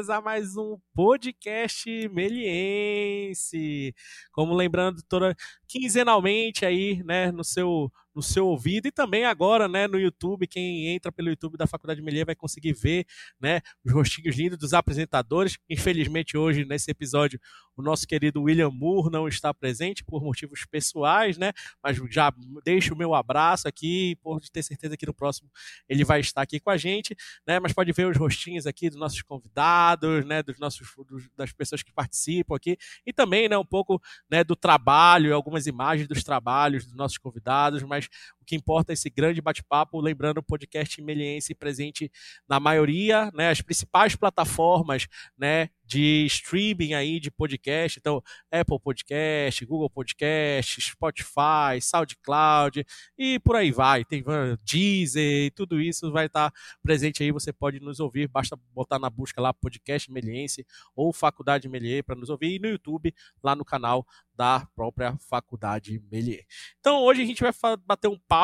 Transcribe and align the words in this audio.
bem-vindas 0.00 0.08
a 0.08 0.20
mais 0.20 0.56
um 0.56 0.78
podcast 0.94 2.08
meliense. 2.08 3.94
Como 4.32 4.54
lembrando, 4.54 5.02
toda 5.06 5.36
quinzenalmente 5.68 6.64
aí, 6.64 7.02
né, 7.04 7.30
no 7.30 7.44
seu 7.44 7.92
no 8.14 8.22
seu 8.22 8.46
ouvido 8.46 8.86
e 8.86 8.92
também 8.92 9.24
agora, 9.24 9.68
né, 9.68 9.86
no 9.86 9.98
YouTube, 9.98 10.46
quem 10.46 10.88
entra 10.88 11.12
pelo 11.12 11.28
YouTube 11.28 11.56
da 11.56 11.66
Faculdade 11.66 12.02
Melier 12.02 12.26
vai 12.26 12.34
conseguir 12.34 12.72
ver, 12.72 13.06
né, 13.40 13.60
os 13.84 13.92
rostinhos 13.92 14.36
lindos 14.36 14.58
dos 14.58 14.72
apresentadores. 14.72 15.58
Infelizmente 15.68 16.36
hoje 16.36 16.64
nesse 16.64 16.90
episódio 16.90 17.40
o 17.76 17.82
nosso 17.82 18.06
querido 18.06 18.42
William 18.42 18.70
Moore 18.70 19.10
não 19.10 19.26
está 19.26 19.54
presente 19.54 20.04
por 20.04 20.22
motivos 20.22 20.66
pessoais, 20.66 21.38
né, 21.38 21.52
mas 21.82 21.96
já 22.10 22.32
deixo 22.64 22.94
o 22.94 22.96
meu 22.96 23.14
abraço 23.14 23.66
aqui, 23.66 24.16
por 24.22 24.40
ter 24.40 24.62
certeza 24.62 24.96
que 24.96 25.06
no 25.06 25.14
próximo 25.14 25.50
ele 25.88 26.04
vai 26.04 26.20
estar 26.20 26.42
aqui 26.42 26.60
com 26.60 26.70
a 26.70 26.76
gente, 26.76 27.16
né, 27.46 27.58
mas 27.58 27.72
pode 27.72 27.90
ver 27.92 28.06
os 28.06 28.16
rostinhos 28.16 28.66
aqui 28.66 28.90
dos 28.90 28.98
nossos 28.98 29.22
convidados, 29.22 30.24
né, 30.26 30.42
dos 30.42 30.58
nossos 30.58 30.88
dos, 31.08 31.28
das 31.36 31.52
pessoas 31.52 31.82
que 31.82 31.92
participam 31.92 32.54
aqui 32.54 32.76
e 33.06 33.12
também, 33.12 33.48
né, 33.48 33.56
um 33.56 33.64
pouco, 33.64 34.00
né, 34.30 34.44
do 34.44 34.54
trabalho, 34.54 35.34
algumas 35.34 35.66
imagens 35.66 36.06
dos 36.06 36.22
trabalhos 36.22 36.84
dos 36.84 36.94
nossos 36.94 37.16
convidados, 37.18 37.82
mas 37.82 37.99
o 38.39 38.39
que 38.50 38.56
importa 38.56 38.90
é 38.90 38.94
esse 38.94 39.08
grande 39.08 39.40
bate-papo, 39.40 40.00
lembrando 40.00 40.38
o 40.38 40.42
podcast 40.42 41.00
Meliense 41.00 41.54
presente 41.54 42.10
na 42.48 42.58
maioria, 42.58 43.30
né, 43.32 43.48
as 43.48 43.62
principais 43.62 44.16
plataformas, 44.16 45.06
né, 45.38 45.68
de 45.86 46.24
streaming 46.26 46.94
aí 46.94 47.20
de 47.20 47.30
podcast, 47.30 47.98
então 47.98 48.22
Apple 48.50 48.78
Podcast, 48.80 49.64
Google 49.64 49.90
Podcast, 49.90 50.80
Spotify, 50.80 51.80
SoundCloud 51.80 52.84
e 53.18 53.38
por 53.40 53.54
aí 53.56 53.70
vai, 53.70 54.04
tem 54.04 54.24
Deezer, 54.64 55.52
tudo 55.54 55.80
isso 55.80 56.10
vai 56.10 56.26
estar 56.26 56.52
presente 56.82 57.22
aí, 57.22 57.30
você 57.30 57.52
pode 57.52 57.78
nos 57.78 58.00
ouvir, 58.00 58.28
basta 58.28 58.58
botar 58.72 58.98
na 58.98 59.10
busca 59.10 59.40
lá 59.40 59.52
podcast 59.52 60.10
Meliense 60.10 60.66
ou 60.94 61.12
Faculdade 61.12 61.68
Melier 61.68 62.02
para 62.02 62.16
nos 62.16 62.30
ouvir. 62.30 62.56
E 62.56 62.58
no 62.58 62.68
YouTube, 62.68 63.14
lá 63.42 63.54
no 63.54 63.64
canal 63.64 64.06
da 64.40 64.66
própria 64.74 65.18
Faculdade 65.28 66.02
Melier. 66.10 66.46
Então 66.78 67.02
hoje 67.02 67.20
a 67.20 67.26
gente 67.26 67.42
vai 67.42 67.52
bater 67.84 68.08
um 68.08 68.18
papo, 68.18 68.39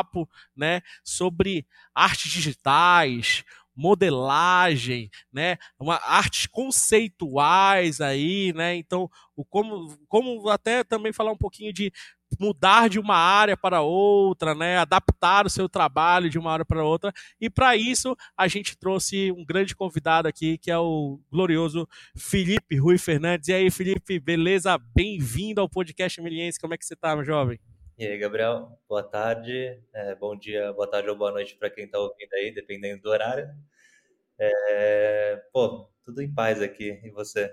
né, 0.56 0.82
sobre 1.04 1.66
artes 1.94 2.30
digitais, 2.30 3.44
modelagem, 3.76 5.10
né, 5.30 5.58
uma 5.78 5.96
artes 5.96 6.46
conceituais 6.46 8.00
aí, 8.00 8.52
né? 8.54 8.74
Então, 8.74 9.10
o 9.36 9.44
como 9.44 9.94
como 10.08 10.48
até 10.48 10.82
também 10.82 11.12
falar 11.12 11.30
um 11.30 11.36
pouquinho 11.36 11.72
de 11.72 11.92
mudar 12.40 12.88
de 12.88 12.98
uma 12.98 13.16
área 13.16 13.56
para 13.56 13.82
outra, 13.82 14.54
né, 14.54 14.78
adaptar 14.78 15.46
o 15.46 15.50
seu 15.50 15.68
trabalho 15.68 16.28
de 16.28 16.38
uma 16.38 16.52
área 16.52 16.64
para 16.64 16.84
outra. 16.84 17.12
E 17.40 17.48
para 17.48 17.76
isso 17.76 18.16
a 18.36 18.48
gente 18.48 18.76
trouxe 18.76 19.30
um 19.32 19.44
grande 19.44 19.76
convidado 19.76 20.26
aqui, 20.26 20.58
que 20.58 20.70
é 20.70 20.78
o 20.78 21.20
glorioso 21.30 21.88
Felipe 22.16 22.76
Rui 22.76 22.98
Fernandes. 22.98 23.48
E 23.48 23.52
aí, 23.52 23.70
Felipe, 23.70 24.18
beleza? 24.18 24.76
Bem-vindo 24.94 25.60
ao 25.60 25.68
podcast 25.68 26.20
Emiliense. 26.20 26.60
Como 26.60 26.74
é 26.74 26.78
que 26.78 26.84
você 26.84 26.94
está, 26.94 27.22
jovem? 27.22 27.60
E 27.98 28.06
aí, 28.06 28.18
Gabriel, 28.18 28.78
boa 28.86 29.02
tarde, 29.02 29.82
é, 29.94 30.14
bom 30.16 30.36
dia, 30.36 30.70
boa 30.74 30.86
tarde 30.86 31.08
ou 31.08 31.16
boa 31.16 31.32
noite 31.32 31.56
para 31.56 31.70
quem 31.70 31.86
está 31.86 31.98
ouvindo 31.98 32.30
aí, 32.34 32.52
dependendo 32.52 33.00
do 33.00 33.08
horário. 33.08 33.48
É, 34.38 35.42
pô, 35.50 35.90
tudo 36.04 36.20
em 36.20 36.30
paz 36.32 36.60
aqui, 36.60 37.00
e 37.02 37.10
você? 37.10 37.50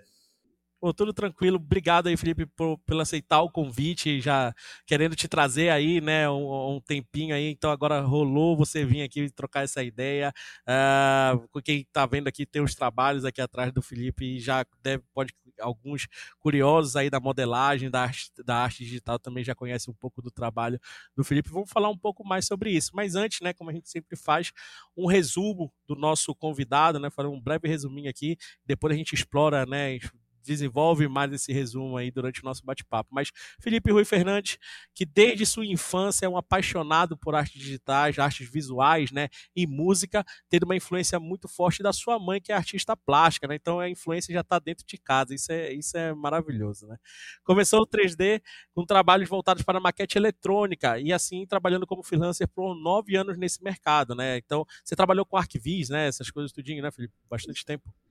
Pô, 0.82 0.94
tudo 0.94 1.14
tranquilo. 1.14 1.56
Obrigado 1.56 2.08
aí, 2.08 2.18
Felipe, 2.18 2.46
por, 2.46 2.78
por 2.80 3.00
aceitar 3.00 3.42
o 3.42 3.50
convite, 3.50 4.20
já 4.20 4.54
querendo 4.86 5.16
te 5.16 5.30
trazer 5.30 5.70
aí, 5.70 6.02
né, 6.02 6.30
um, 6.30 6.76
um, 6.76 6.82
tempinho 6.82 7.34
aí. 7.34 7.50
Então 7.50 7.72
agora 7.72 8.02
rolou 8.02 8.58
você 8.58 8.84
vir 8.84 9.02
aqui 9.02 9.30
trocar 9.32 9.64
essa 9.64 9.82
ideia. 9.82 10.34
Uh, 10.68 11.62
quem 11.62 11.88
tá 11.94 12.06
vendo 12.06 12.28
aqui 12.28 12.46
tem 12.46 12.62
os 12.62 12.76
trabalhos 12.76 13.24
aqui 13.24 13.40
atrás 13.40 13.72
do 13.72 13.82
Felipe 13.82 14.26
e 14.26 14.40
já 14.42 14.66
deve, 14.82 15.02
pode 15.14 15.34
alguns 15.60 16.08
curiosos 16.40 16.96
aí 16.96 17.10
da 17.10 17.20
modelagem, 17.20 17.90
da 17.90 18.02
arte, 18.04 18.32
da 18.44 18.58
arte 18.58 18.84
digital 18.84 19.20
também 19.20 19.44
já 19.44 19.56
conhecem 19.56 19.92
um 19.92 19.98
pouco 19.98 20.22
do 20.22 20.32
trabalho 20.32 20.80
do 21.16 21.24
Felipe. 21.24 21.50
Vamos 21.50 21.70
falar 21.70 21.90
um 21.90 21.98
pouco 21.98 22.26
mais 22.28 22.46
sobre 22.46 22.72
isso. 22.72 22.92
Mas 22.94 23.16
antes, 23.16 23.42
né, 23.42 23.54
como 23.54 23.70
a 23.70 23.74
gente 23.74 23.90
sempre 23.90 24.16
faz, 24.18 24.52
um 24.96 25.06
resumo 25.08 25.72
do 25.88 25.96
nosso 25.96 26.34
convidado, 26.36 27.00
né, 27.00 27.10
fazer 27.10 27.28
um 27.30 27.42
breve 27.42 27.68
resuminho 27.68 28.10
aqui, 28.10 28.38
depois 28.66 28.94
a 28.94 28.98
gente 28.98 29.14
explora, 29.14 29.66
né, 29.66 30.00
desenvolve 30.44 31.08
mais 31.08 31.32
esse 31.34 31.52
resumo 31.52 31.98
aí 31.98 32.12
durante 32.12 32.42
o 32.42 32.46
nosso 32.46 32.64
bate-papo. 32.66 33.10
Mas 33.12 33.32
Felipe 33.60 33.92
Rui 33.92 34.06
Fernandes, 34.06 34.58
que 34.94 35.06
desde 35.06 35.46
sua 35.46 35.66
infância 35.66 36.26
é 36.26 36.30
um 36.30 36.38
apaixonado 36.38 37.18
por 37.18 37.36
artes 37.36 37.60
digitais, 37.60 38.20
artes 38.20 38.50
visuais, 38.50 39.12
né, 39.12 39.30
e 39.56 39.66
música, 39.66 40.24
tendo 40.50 40.64
uma 40.64 40.76
influência 40.76 41.20
muito 41.20 41.48
forte 41.48 41.82
da 41.82 41.94
sua 41.94 42.20
mãe, 42.20 42.42
que 42.42 42.52
é 42.52 42.56
artista 42.56 42.96
plástica, 42.96 43.48
né? 43.48 43.56
Então 43.56 43.80
a 43.80 43.90
influência 43.90 44.34
já 44.34 44.42
está 44.42 44.60
dentro 44.60 44.86
de 44.86 44.98
casa. 44.98 45.34
Isso 45.34 45.52
é, 45.52 45.74
isso 45.74 45.98
é 45.98 46.14
maravilhoso, 46.14 46.88
né? 46.88 46.98
Começou 47.44 47.82
o 47.82 47.88
3D 47.88 48.42
com 48.74 48.86
trabalhos 48.86 49.30
voltados 49.30 49.64
para 49.64 49.80
maquete 49.80 50.18
eletrônica 50.18 51.00
e 51.00 51.12
assim 51.14 51.46
trabalhando 51.46 51.88
como 51.88 52.04
freelancer 52.04 52.48
por 52.48 52.76
nove 52.76 53.16
anos 53.16 53.38
nesse 53.38 53.64
mercado, 53.64 54.16
né? 54.16 54.38
Então 54.38 54.66
você 54.84 54.96
trabalhou 54.96 55.26
com 55.26 55.38
Arquivis, 55.38 55.90
né? 55.90 56.08
Essas 56.08 56.30
coisas 56.32 56.52
tudinho, 56.52 56.82
né, 56.82 56.92
Felipe? 56.92 57.14
Bastante 57.30 57.66
tempo. 57.66 58.03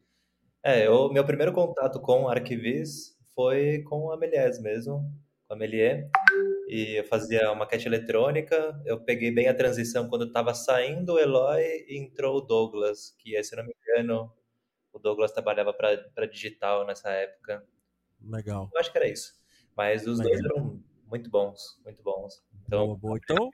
É, 0.65 0.89
o 0.89 1.09
meu 1.09 1.25
primeiro 1.25 1.53
contato 1.53 2.01
com 2.01 2.29
Arquivis 2.29 3.19
foi 3.35 3.83
com 3.83 4.13
a 4.13 4.17
Melies 4.17 4.61
mesmo, 4.61 5.13
com 5.49 5.55
a 5.55 5.57
Melier. 5.57 6.09
E 6.69 7.01
eu 7.01 7.05
fazia 7.05 7.55
maquete 7.55 7.89
eletrônica. 7.89 8.81
Eu 8.85 9.01
peguei 9.01 9.31
bem 9.31 9.49
a 9.49 9.55
transição 9.55 10.09
quando 10.09 10.27
estava 10.27 10.55
saindo 10.55 11.15
o 11.15 11.19
Eloy 11.19 11.63
e 11.89 11.99
entrou 11.99 12.39
o 12.39 12.41
Douglas, 12.41 13.15
que, 13.19 13.43
se 13.43 13.57
não 13.57 13.65
me 13.65 13.75
engano, 13.83 14.33
o 14.93 14.99
Douglas 14.99 15.33
trabalhava 15.33 15.73
para 15.73 16.27
digital 16.27 16.87
nessa 16.87 17.11
época. 17.11 17.67
Legal. 18.23 18.71
Eu 18.73 18.81
acho 18.81 18.93
que 18.93 18.99
era 18.99 19.09
isso. 19.09 19.33
Mas 19.77 20.07
os 20.07 20.19
Legal. 20.19 20.33
dois 20.33 20.45
eram 20.45 20.83
muito 21.07 21.29
bons, 21.29 21.81
muito 21.85 22.03
bons. 22.03 22.43
Então, 22.67 22.87
boa, 22.87 22.99
boa. 22.99 23.19
então 23.23 23.51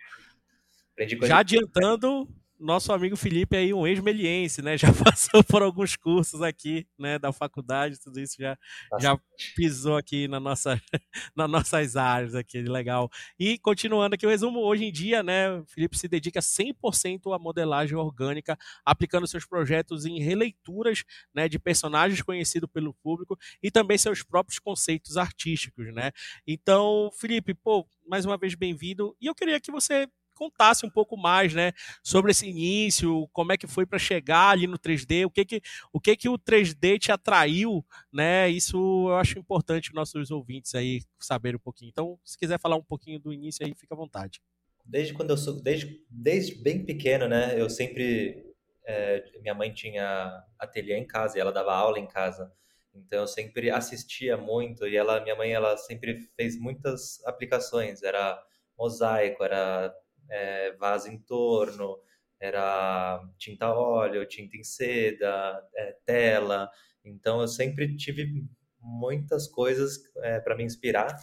já 1.22 1.38
adiantando, 1.38 2.28
nosso 2.58 2.92
amigo 2.92 3.16
Felipe 3.16 3.56
é 3.56 3.60
aí 3.60 3.74
um 3.74 3.86
ex-meliense, 3.86 4.60
né? 4.62 4.76
Já 4.78 4.92
passou 4.92 5.44
por 5.44 5.62
alguns 5.62 5.96
cursos 5.96 6.42
aqui, 6.42 6.86
né, 6.98 7.18
da 7.18 7.32
faculdade, 7.32 8.00
tudo 8.00 8.20
isso 8.20 8.36
já, 8.38 8.56
já 8.98 9.18
pisou 9.54 9.96
aqui 9.96 10.26
na 10.28 10.40
nossa, 10.40 10.80
nas 11.36 11.50
nossas 11.50 11.96
áreas 11.96 12.34
aqui, 12.34 12.62
legal. 12.62 13.10
E 13.38 13.58
continuando 13.58 14.14
aqui 14.14 14.26
o 14.26 14.30
resumo, 14.30 14.60
hoje 14.60 14.84
em 14.84 14.92
dia, 14.92 15.22
né, 15.22 15.62
Felipe 15.66 15.96
se 15.96 16.08
dedica 16.08 16.40
100% 16.40 17.34
à 17.34 17.38
modelagem 17.38 17.96
orgânica, 17.96 18.56
aplicando 18.84 19.26
seus 19.26 19.44
projetos 19.44 20.04
em 20.04 20.20
releituras, 20.20 21.04
né, 21.34 21.48
de 21.48 21.58
personagens 21.58 22.20
conhecidos 22.22 22.68
pelo 22.70 22.94
público 22.94 23.38
e 23.62 23.70
também 23.70 23.98
seus 23.98 24.22
próprios 24.22 24.58
conceitos 24.58 25.16
artísticos, 25.16 25.92
né? 25.94 26.10
Então, 26.46 27.10
Felipe, 27.14 27.54
pô, 27.54 27.86
mais 28.08 28.24
uma 28.24 28.36
vez 28.36 28.54
bem-vindo. 28.54 29.14
E 29.20 29.26
eu 29.26 29.34
queria 29.34 29.60
que 29.60 29.70
você 29.70 30.08
contasse 30.38 30.86
um 30.86 30.90
pouco 30.90 31.16
mais, 31.16 31.52
né, 31.52 31.72
sobre 32.02 32.30
esse 32.30 32.48
início, 32.48 33.28
como 33.32 33.52
é 33.52 33.56
que 33.56 33.66
foi 33.66 33.84
para 33.84 33.98
chegar 33.98 34.50
ali 34.50 34.66
no 34.66 34.78
3D, 34.78 35.26
o 35.26 35.30
que 35.30 35.44
que 35.44 35.60
o 35.92 36.00
que 36.00 36.16
que 36.16 36.28
o 36.28 36.38
3D 36.38 36.98
te 36.98 37.10
atraiu, 37.10 37.84
né? 38.12 38.48
Isso 38.48 38.76
eu 39.08 39.16
acho 39.16 39.38
importante 39.38 39.92
nossos 39.92 40.30
ouvintes 40.30 40.74
aí 40.74 41.02
saber 41.18 41.56
um 41.56 41.58
pouquinho. 41.58 41.88
Então, 41.88 42.18
se 42.24 42.38
quiser 42.38 42.60
falar 42.60 42.76
um 42.76 42.82
pouquinho 42.82 43.18
do 43.18 43.32
início 43.32 43.66
aí, 43.66 43.74
fica 43.74 43.94
à 43.94 43.96
vontade. 43.96 44.40
Desde 44.84 45.12
quando 45.12 45.30
eu 45.30 45.36
sou, 45.36 45.60
desde, 45.60 46.02
desde 46.08 46.54
bem 46.62 46.84
pequeno, 46.84 47.28
né, 47.28 47.60
eu 47.60 47.68
sempre 47.68 48.48
é, 48.88 49.22
minha 49.42 49.54
mãe 49.54 49.72
tinha 49.72 50.42
ateliê 50.58 50.96
em 50.96 51.06
casa 51.06 51.36
e 51.36 51.40
ela 51.40 51.52
dava 51.52 51.74
aula 51.74 51.98
em 51.98 52.06
casa. 52.06 52.50
Então 52.94 53.20
eu 53.20 53.26
sempre 53.26 53.70
assistia 53.70 54.36
muito 54.36 54.86
e 54.86 54.96
ela, 54.96 55.20
minha 55.20 55.36
mãe, 55.36 55.52
ela 55.52 55.76
sempre 55.76 56.20
fez 56.34 56.58
muitas 56.58 57.22
aplicações. 57.26 58.02
Era 58.02 58.42
mosaico, 58.78 59.44
era 59.44 59.94
é, 60.30 60.72
vaso 60.72 61.08
em 61.08 61.18
torno, 61.18 61.98
era 62.40 63.20
tinta 63.38 63.72
óleo, 63.72 64.26
tinta 64.26 64.56
em 64.56 64.64
seda, 64.64 65.62
é, 65.76 65.96
tela. 66.04 66.70
Então 67.04 67.40
eu 67.40 67.48
sempre 67.48 67.96
tive 67.96 68.44
muitas 68.80 69.48
coisas 69.48 69.98
é, 70.18 70.40
para 70.40 70.56
me 70.56 70.64
inspirar. 70.64 71.16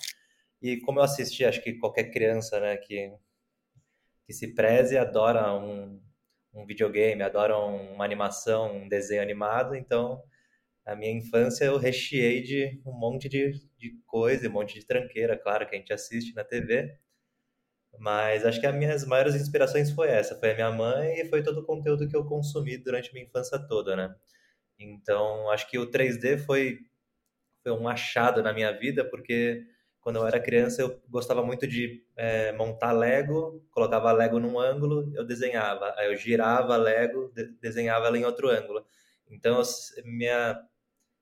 E 0.61 0.79
como 0.81 0.99
eu 0.99 1.03
assisti, 1.03 1.45
acho 1.45 1.61
que 1.63 1.73
qualquer 1.75 2.11
criança, 2.11 2.59
né, 2.59 2.77
que 2.77 3.13
que 4.25 4.33
se 4.33 4.53
preze 4.53 4.97
adora 4.97 5.53
um, 5.53 6.01
um 6.53 6.65
videogame, 6.65 7.21
adora 7.21 7.57
uma 7.57 8.03
animação, 8.03 8.75
um 8.75 8.87
desenho 8.87 9.21
animado. 9.21 9.75
Então, 9.75 10.21
a 10.85 10.95
minha 10.95 11.11
infância 11.11 11.65
eu 11.65 11.77
recheei 11.77 12.41
de 12.41 12.81
um 12.85 12.91
monte 12.91 13.29
de, 13.29 13.53
de 13.77 13.99
coisa, 14.05 14.47
um 14.47 14.51
monte 14.51 14.79
de 14.79 14.85
tranqueira, 14.85 15.37
claro, 15.37 15.67
que 15.67 15.75
a 15.75 15.79
gente 15.79 15.93
assiste 15.93 16.33
na 16.35 16.43
TV. 16.43 16.97
Mas 18.00 18.45
acho 18.45 18.59
que 18.59 18.68
as 18.68 18.75
minhas 18.75 19.06
maiores 19.06 19.36
inspirações 19.36 19.92
foi 19.92 20.09
essa, 20.09 20.36
foi 20.36 20.51
a 20.51 20.56
minha 20.56 20.71
mãe 20.71 21.19
e 21.19 21.30
foi 21.30 21.44
todo 21.44 21.59
o 21.59 21.65
conteúdo 21.65 22.07
que 22.07 22.15
eu 22.15 22.25
consumi 22.25 22.77
durante 22.77 23.13
minha 23.13 23.25
infância 23.25 23.57
toda, 23.59 23.95
né? 23.95 24.15
Então, 24.80 25.50
acho 25.51 25.69
que 25.69 25.77
o 25.80 25.89
3D 25.89 26.38
foi, 26.39 26.80
foi 27.63 27.71
um 27.71 27.88
achado 27.88 28.44
na 28.44 28.53
minha 28.53 28.71
vida, 28.71 29.06
porque 29.06 29.65
quando 30.06 30.18
eu 30.18 30.27
era 30.27 30.39
criança 30.39 30.83
eu 30.83 31.01
gostava 31.09 31.44
muito 31.44 31.65
de 31.65 32.06
é, 32.15 32.51
montar 32.51 32.92
Lego, 32.92 33.65
colocava 33.71 34.12
Lego 34.12 34.39
num 34.39 34.59
ângulo, 34.59 35.12
eu 35.15 35.25
desenhava, 35.25 35.94
aí 35.98 36.12
eu 36.12 36.15
girava 36.15 36.77
Lego, 36.77 37.31
de, 37.33 37.48
desenhava 37.59 38.07
ela 38.07 38.18
em 38.18 38.25
outro 38.25 38.50
ângulo. 38.50 38.86
Então, 39.27 39.62
minha, 40.03 40.62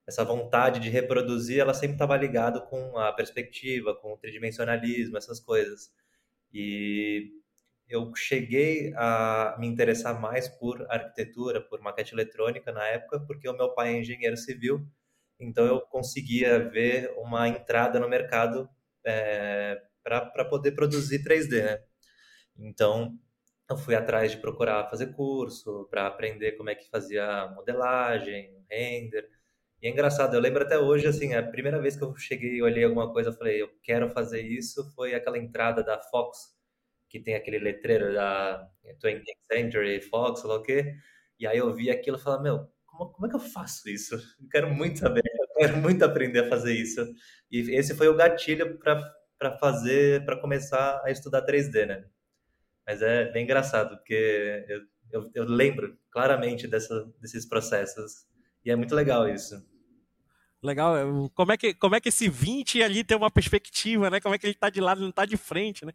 essa 0.06 0.24
vontade 0.24 0.80
de 0.80 0.90
reproduzir, 0.90 1.60
ela 1.60 1.72
sempre 1.72 1.94
estava 1.94 2.16
ligada 2.16 2.60
com 2.60 2.98
a 2.98 3.12
perspectiva, 3.12 3.94
com 3.94 4.12
o 4.12 4.18
tridimensionalismo, 4.18 5.16
essas 5.16 5.40
coisas. 5.40 5.90
E 6.54 7.32
eu 7.88 8.14
cheguei 8.16 8.92
a 8.96 9.56
me 9.58 9.66
interessar 9.68 10.20
mais 10.20 10.48
por 10.48 10.86
arquitetura, 10.90 11.60
por 11.60 11.80
maquete 11.82 12.14
eletrônica 12.14 12.72
na 12.72 12.84
época, 12.88 13.20
porque 13.26 13.48
o 13.48 13.56
meu 13.56 13.74
pai 13.74 13.94
é 13.94 14.00
engenheiro 14.00 14.36
civil, 14.36 14.86
então 15.40 15.66
eu 15.66 15.80
conseguia 15.82 16.60
ver 16.70 17.12
uma 17.18 17.48
entrada 17.48 18.00
no 18.00 18.08
mercado 18.08 18.68
é, 19.06 19.82
para 20.02 20.44
poder 20.46 20.72
produzir 20.72 21.22
3D, 21.24 21.62
né? 21.64 21.82
Então 22.58 23.18
eu 23.70 23.76
fui 23.78 23.94
atrás 23.94 24.32
de 24.32 24.38
procurar 24.38 24.88
fazer 24.90 25.14
curso 25.14 25.88
para 25.90 26.06
aprender 26.06 26.52
como 26.52 26.70
é 26.70 26.74
que 26.74 26.88
fazia 26.90 27.48
modelagem, 27.56 28.64
render. 28.70 29.28
É 29.84 29.90
engraçado, 29.90 30.32
eu 30.34 30.40
lembro 30.40 30.62
até 30.62 30.78
hoje, 30.78 31.06
assim, 31.06 31.34
a 31.34 31.42
primeira 31.42 31.78
vez 31.78 31.94
que 31.94 32.02
eu 32.02 32.16
cheguei 32.16 32.54
e 32.54 32.62
olhei 32.62 32.84
alguma 32.84 33.12
coisa, 33.12 33.28
eu 33.28 33.34
falei, 33.34 33.60
eu 33.60 33.68
quero 33.82 34.08
fazer 34.08 34.40
isso, 34.40 34.90
foi 34.94 35.14
aquela 35.14 35.36
entrada 35.36 35.84
da 35.84 36.00
Fox, 36.00 36.38
que 37.06 37.20
tem 37.20 37.34
aquele 37.34 37.58
letreiro 37.58 38.14
da 38.14 38.66
20th 38.82 39.22
Century 39.52 40.00
Fox, 40.00 40.40
sei 40.40 40.48
lá 40.48 40.56
o 40.56 40.62
quê. 40.62 40.94
E 41.38 41.46
aí 41.46 41.58
eu 41.58 41.70
vi 41.74 41.90
aquilo 41.90 42.16
e 42.16 42.20
falei, 42.20 42.44
meu, 42.44 42.66
como, 42.86 43.12
como 43.12 43.26
é 43.26 43.28
que 43.28 43.36
eu 43.36 43.40
faço 43.40 43.86
isso? 43.90 44.14
Eu 44.14 44.48
quero 44.50 44.70
muito 44.74 45.00
saber, 45.00 45.22
eu 45.22 45.48
quero 45.58 45.76
muito 45.76 46.02
aprender 46.02 46.46
a 46.46 46.48
fazer 46.48 46.72
isso. 46.72 47.06
E 47.50 47.76
esse 47.76 47.94
foi 47.94 48.08
o 48.08 48.16
gatilho 48.16 48.78
para 48.78 49.58
fazer, 49.58 50.24
para 50.24 50.40
começar 50.40 51.02
a 51.04 51.10
estudar 51.10 51.44
3D, 51.44 51.84
né? 51.84 52.06
Mas 52.86 53.02
é 53.02 53.30
bem 53.30 53.44
engraçado, 53.44 53.98
porque 53.98 54.64
eu, 54.66 54.80
eu, 55.12 55.30
eu 55.34 55.44
lembro 55.44 55.94
claramente 56.10 56.66
dessa, 56.66 57.04
desses 57.20 57.44
processos. 57.44 58.26
E 58.64 58.70
é 58.70 58.76
muito 58.76 58.94
legal 58.94 59.28
isso. 59.28 59.73
Legal. 60.64 60.96
Como 61.34 61.52
é, 61.52 61.58
que, 61.58 61.74
como 61.74 61.94
é 61.94 62.00
que 62.00 62.08
esse 62.08 62.26
20 62.26 62.82
ali 62.82 63.04
tem 63.04 63.14
uma 63.18 63.30
perspectiva, 63.30 64.08
né? 64.08 64.18
Como 64.18 64.34
é 64.34 64.38
que 64.38 64.46
ele 64.46 64.54
está 64.54 64.70
de 64.70 64.80
lado, 64.80 65.02
não 65.02 65.10
está 65.10 65.26
de 65.26 65.36
frente, 65.36 65.84
né? 65.84 65.92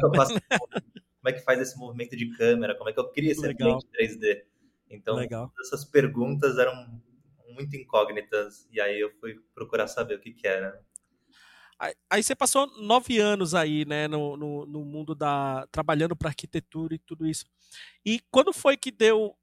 Como, 0.00 0.14
é 0.14 0.16
faço, 0.16 0.32
como 0.32 1.28
é 1.28 1.32
que 1.34 1.40
faz 1.40 1.60
esse 1.60 1.78
movimento 1.78 2.16
de 2.16 2.30
câmera? 2.38 2.74
Como 2.74 2.88
é 2.88 2.92
que 2.94 2.98
eu 2.98 3.10
crio 3.10 3.30
esse 3.30 3.42
Legal. 3.42 3.68
ambiente 3.68 3.86
3D? 3.92 4.44
Então, 4.88 5.16
Legal. 5.16 5.52
essas 5.60 5.84
perguntas 5.84 6.56
eram 6.56 6.74
muito 7.50 7.76
incógnitas. 7.76 8.66
E 8.72 8.80
aí 8.80 8.98
eu 8.98 9.10
fui 9.20 9.38
procurar 9.54 9.88
saber 9.88 10.14
o 10.14 10.20
que, 10.20 10.32
que 10.32 10.46
era. 10.46 10.80
Aí 12.10 12.22
você 12.22 12.34
passou 12.34 12.66
nove 12.80 13.18
anos 13.18 13.54
aí, 13.54 13.84
né, 13.84 14.08
no, 14.08 14.38
no, 14.38 14.66
no 14.66 14.84
mundo 14.86 15.14
da. 15.14 15.68
trabalhando 15.70 16.16
para 16.16 16.30
arquitetura 16.30 16.94
e 16.94 16.98
tudo 16.98 17.26
isso. 17.26 17.44
E 18.04 18.20
quando 18.30 18.54
foi 18.54 18.76
que 18.76 18.90
deu. 18.90 19.36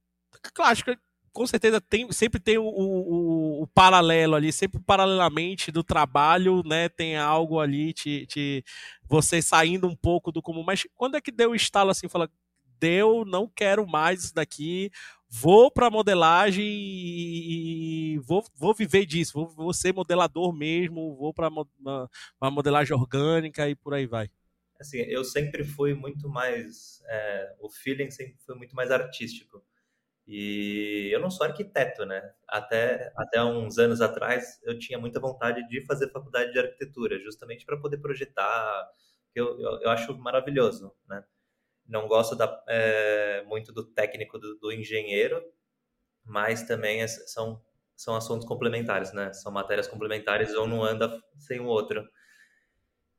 Claro, 0.53 0.71
acho 0.71 0.83
que 0.83 0.97
com 1.35 1.45
certeza 1.45 1.81
tem, 1.81 2.09
sempre 2.13 2.39
tem 2.39 2.57
o, 2.57 2.63
o, 2.63 3.63
o, 3.63 3.67
paralelo 3.67 4.35
ali, 4.35 4.53
sempre 4.53 4.79
paralelamente 4.79 5.69
do 5.69 5.83
trabalho, 5.83 6.63
né? 6.65 6.87
Tem 6.87 7.17
algo 7.17 7.59
ali, 7.59 7.91
te, 7.91 8.25
te, 8.25 8.63
você 9.03 9.41
saindo 9.41 9.85
um 9.85 9.95
pouco 9.95 10.31
do 10.31 10.41
comum. 10.41 10.63
Mas 10.63 10.87
quando 10.95 11.17
é 11.17 11.21
que 11.21 11.33
deu 11.33 11.51
o 11.51 11.55
estalo 11.55 11.89
assim, 11.89 12.07
fala, 12.07 12.31
deu, 12.79 13.25
não 13.25 13.49
quero 13.53 13.85
mais 13.85 14.23
isso 14.23 14.33
daqui, 14.33 14.89
vou 15.29 15.69
para 15.69 15.89
modelagem 15.89 16.65
e, 16.65 18.17
vou, 18.19 18.41
vou 18.55 18.73
viver 18.73 19.05
disso, 19.05 19.33
vou, 19.33 19.49
vou 19.49 19.73
ser 19.73 19.93
modelador 19.93 20.53
mesmo, 20.53 21.17
vou 21.17 21.33
para 21.33 21.49
a 22.39 22.49
modelagem 22.49 22.95
orgânica 22.95 23.67
e 23.67 23.75
por 23.75 23.93
aí 23.93 24.05
vai. 24.05 24.29
Assim, 24.79 24.99
eu 24.99 25.25
sempre 25.25 25.65
fui 25.65 25.93
muito 25.93 26.29
mais, 26.29 27.01
é, 27.09 27.55
o 27.59 27.69
feeling 27.69 28.09
sempre 28.09 28.37
foi 28.45 28.55
muito 28.55 28.73
mais 28.73 28.89
artístico. 28.89 29.61
E 30.27 31.09
eu 31.13 31.19
não 31.19 31.29
sou 31.29 31.45
arquiteto, 31.45 32.03
né? 32.05 32.33
Até, 32.47 33.11
até 33.15 33.43
uns 33.43 33.77
anos 33.77 34.01
atrás 34.01 34.59
eu 34.63 34.77
tinha 34.79 34.97
muita 34.97 35.19
vontade 35.19 35.67
de 35.67 35.85
fazer 35.85 36.09
faculdade 36.09 36.51
de 36.51 36.59
arquitetura, 36.59 37.19
justamente 37.19 37.65
para 37.65 37.77
poder 37.77 37.99
projetar, 37.99 38.89
eu, 39.35 39.59
eu, 39.59 39.81
eu, 39.81 39.89
acho 39.89 40.17
maravilhoso, 40.17 40.91
né? 41.07 41.23
Não 41.87 42.07
gosto 42.07 42.35
da, 42.35 42.63
é, 42.67 43.43
muito 43.43 43.71
do 43.71 43.83
técnico 43.83 44.39
do, 44.39 44.57
do, 44.57 44.71
engenheiro, 44.71 45.43
mas 46.23 46.63
também 46.63 47.01
é, 47.03 47.07
são, 47.07 47.61
são 47.95 48.15
assuntos 48.15 48.47
complementares, 48.47 49.13
né? 49.13 49.31
São 49.33 49.51
matérias 49.51 49.87
complementares, 49.87 50.55
um 50.55 50.67
não 50.67 50.83
anda 50.83 51.21
sem 51.37 51.59
o 51.59 51.65
outro. 51.65 52.03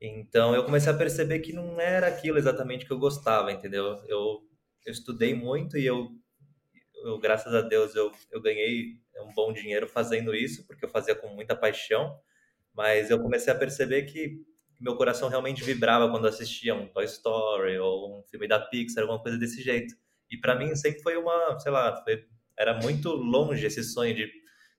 Então 0.01 0.55
eu 0.55 0.65
comecei 0.65 0.93
a 0.93 0.97
perceber 0.97 1.39
que 1.41 1.53
não 1.53 1.81
era 1.81 2.09
aquilo 2.09 2.39
exatamente 2.39 2.85
que 2.85 2.93
eu 2.93 2.99
gostava, 2.99 3.53
entendeu? 3.53 3.95
Eu, 4.09 4.41
eu 4.85 4.93
estudei 4.93 5.35
muito 5.35 5.79
e 5.79 5.87
eu 5.87 6.11
eu, 7.07 7.19
graças 7.19 7.55
a 7.55 7.61
Deus, 7.61 7.95
eu, 7.95 8.13
eu 8.31 8.41
ganhei 8.41 9.01
um 9.23 9.33
bom 9.35 9.53
dinheiro 9.53 9.87
fazendo 9.89 10.35
isso, 10.35 10.67
porque 10.67 10.85
eu 10.85 10.89
fazia 10.89 11.15
com 11.15 11.29
muita 11.29 11.55
paixão, 11.57 12.19
mas 12.75 13.11
eu 13.11 13.21
comecei 13.21 13.53
a 13.53 13.57
perceber 13.57 14.03
que 14.05 14.45
meu 14.81 14.97
coração 14.97 15.29
realmente 15.29 15.65
vibrava 15.65 16.11
quando 16.11 16.27
assistia 16.27 16.75
um 16.75 16.87
Toy 16.89 17.05
Story 17.05 17.79
ou 17.79 18.19
um 18.19 18.23
filme 18.25 18.47
da 18.47 18.61
Pixar, 18.61 19.03
alguma 19.03 19.23
coisa 19.23 19.39
desse 19.39 19.63
jeito. 19.63 19.95
E 20.31 20.39
para 20.39 20.55
mim 20.55 20.75
sempre 20.77 21.03
foi 21.03 21.17
uma, 21.17 21.59
sei 21.59 21.73
lá, 21.73 21.97
foi, 22.03 22.27
era 22.59 22.75
muito 22.81 23.11
longe 23.11 23.65
esse 23.65 23.83
sonho 23.83 24.15
de, 24.15 24.31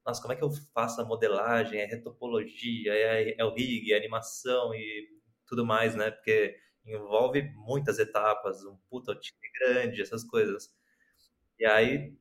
nossa, 0.06 0.22
como 0.22 0.34
é 0.34 0.36
que 0.36 0.44
eu 0.44 0.52
faço 0.74 1.02
a 1.02 1.06
modelagem, 1.06 1.80
é 1.80 1.86
retopologia, 1.86 2.94
é, 2.94 3.36
é 3.38 3.46
o 3.46 3.54
rig, 3.54 3.92
é 3.92 3.98
animação 3.98 4.74
e 4.76 5.08
tudo 5.48 5.66
mais, 5.66 5.96
né? 5.96 6.12
Porque 6.12 6.56
envolve 6.86 7.42
muitas 7.56 8.00
etapas, 8.00 8.64
um 8.64 8.78
puta 8.90 9.16
time 9.16 9.50
grande, 9.60 10.02
essas 10.02 10.24
coisas. 10.24 10.70
E 11.60 11.66
aí, 11.66 12.14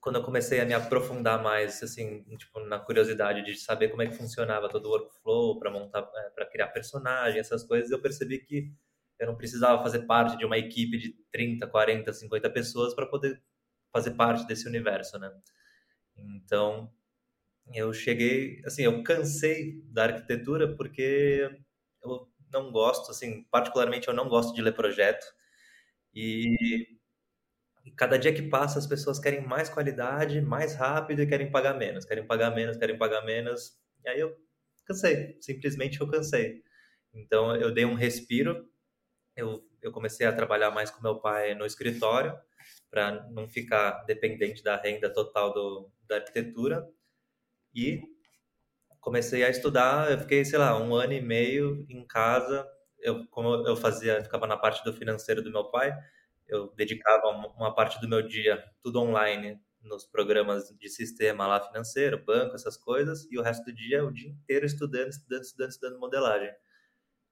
quando 0.00 0.16
eu 0.18 0.24
comecei 0.24 0.60
a 0.60 0.64
me 0.66 0.74
aprofundar 0.74 1.42
mais, 1.42 1.82
assim, 1.82 2.24
tipo, 2.38 2.60
na 2.60 2.78
curiosidade 2.78 3.44
de 3.44 3.56
saber 3.58 3.88
como 3.90 4.02
é 4.02 4.06
que 4.08 4.14
funcionava 4.16 4.68
todo 4.68 4.86
o 4.86 4.90
workflow 4.90 5.58
para 5.58 5.70
montar, 5.70 6.08
é, 6.16 6.30
para 6.30 6.46
criar 6.46 6.68
personagem, 6.68 7.40
essas 7.40 7.64
coisas, 7.64 7.90
eu 7.90 8.00
percebi 8.00 8.38
que 8.40 8.72
eu 9.18 9.26
não 9.26 9.36
precisava 9.36 9.82
fazer 9.82 10.00
parte 10.06 10.36
de 10.38 10.44
uma 10.46 10.58
equipe 10.58 10.98
de 10.98 11.12
30, 11.32 11.66
40, 11.66 12.12
50 12.12 12.50
pessoas 12.50 12.94
para 12.94 13.06
poder 13.06 13.42
fazer 13.92 14.12
parte 14.12 14.46
desse 14.46 14.68
universo, 14.68 15.18
né? 15.18 15.32
Então, 16.16 16.92
eu 17.74 17.92
cheguei, 17.92 18.62
assim, 18.66 18.82
eu 18.84 19.02
cansei 19.04 19.82
da 19.86 20.04
arquitetura 20.06 20.74
porque 20.76 21.50
eu 22.04 22.28
não 22.52 22.72
gosto, 22.72 23.10
assim, 23.10 23.44
particularmente 23.50 24.08
eu 24.08 24.14
não 24.14 24.28
gosto 24.28 24.54
de 24.54 24.62
ler 24.62 24.72
projeto. 24.74 25.26
E 26.14 26.97
e 27.88 27.90
cada 27.92 28.18
dia 28.18 28.34
que 28.34 28.42
passa, 28.42 28.78
as 28.78 28.86
pessoas 28.86 29.18
querem 29.18 29.46
mais 29.46 29.70
qualidade, 29.70 30.42
mais 30.42 30.74
rápido 30.74 31.22
e 31.22 31.26
querem 31.26 31.50
pagar 31.50 31.72
menos, 31.72 32.04
querem 32.04 32.26
pagar 32.26 32.54
menos, 32.54 32.76
querem 32.76 32.98
pagar 32.98 33.24
menos. 33.24 33.78
E 34.04 34.08
aí 34.10 34.20
eu 34.20 34.36
cansei, 34.84 35.38
simplesmente 35.40 35.98
eu 35.98 36.06
cansei. 36.06 36.62
Então 37.14 37.56
eu 37.56 37.72
dei 37.72 37.86
um 37.86 37.94
respiro, 37.94 38.68
eu, 39.34 39.66
eu 39.80 39.90
comecei 39.90 40.26
a 40.26 40.32
trabalhar 40.32 40.70
mais 40.70 40.90
com 40.90 41.02
meu 41.02 41.18
pai 41.18 41.54
no 41.54 41.64
escritório, 41.64 42.38
para 42.90 43.26
não 43.30 43.48
ficar 43.48 44.04
dependente 44.04 44.62
da 44.62 44.76
renda 44.76 45.10
total 45.10 45.54
do, 45.54 45.90
da 46.06 46.16
arquitetura. 46.16 46.86
E 47.74 48.02
comecei 49.00 49.44
a 49.44 49.48
estudar, 49.48 50.10
eu 50.10 50.18
fiquei, 50.18 50.44
sei 50.44 50.58
lá, 50.58 50.78
um 50.78 50.94
ano 50.94 51.14
e 51.14 51.22
meio 51.22 51.86
em 51.88 52.06
casa. 52.06 52.68
Eu, 52.98 53.26
como 53.28 53.66
eu 53.66 53.76
fazia, 53.76 54.22
ficava 54.22 54.46
na 54.46 54.58
parte 54.58 54.84
do 54.84 54.92
financeiro 54.92 55.42
do 55.42 55.50
meu 55.50 55.70
pai, 55.70 55.96
eu 56.48 56.72
dedicava 56.74 57.28
uma 57.56 57.74
parte 57.74 58.00
do 58.00 58.08
meu 58.08 58.22
dia 58.22 58.64
tudo 58.82 59.00
online 59.00 59.60
nos 59.82 60.04
programas 60.04 60.68
de 60.78 60.88
sistema 60.88 61.46
lá 61.46 61.60
financeiro, 61.60 62.24
banco, 62.24 62.54
essas 62.54 62.76
coisas, 62.76 63.26
e 63.30 63.38
o 63.38 63.42
resto 63.42 63.64
do 63.64 63.72
dia 63.74 64.04
o 64.04 64.12
dia 64.12 64.30
inteiro 64.30 64.66
estudando, 64.66 65.10
estudando, 65.10 65.42
estudando, 65.42 65.70
estudando 65.70 66.00
modelagem. 66.00 66.52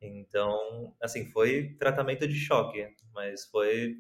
Então, 0.00 0.94
assim, 1.02 1.26
foi 1.26 1.75
tratamento 1.78 2.26
de 2.28 2.35
choque, 2.35 2.87
mas 3.12 3.46
foi 3.46 3.96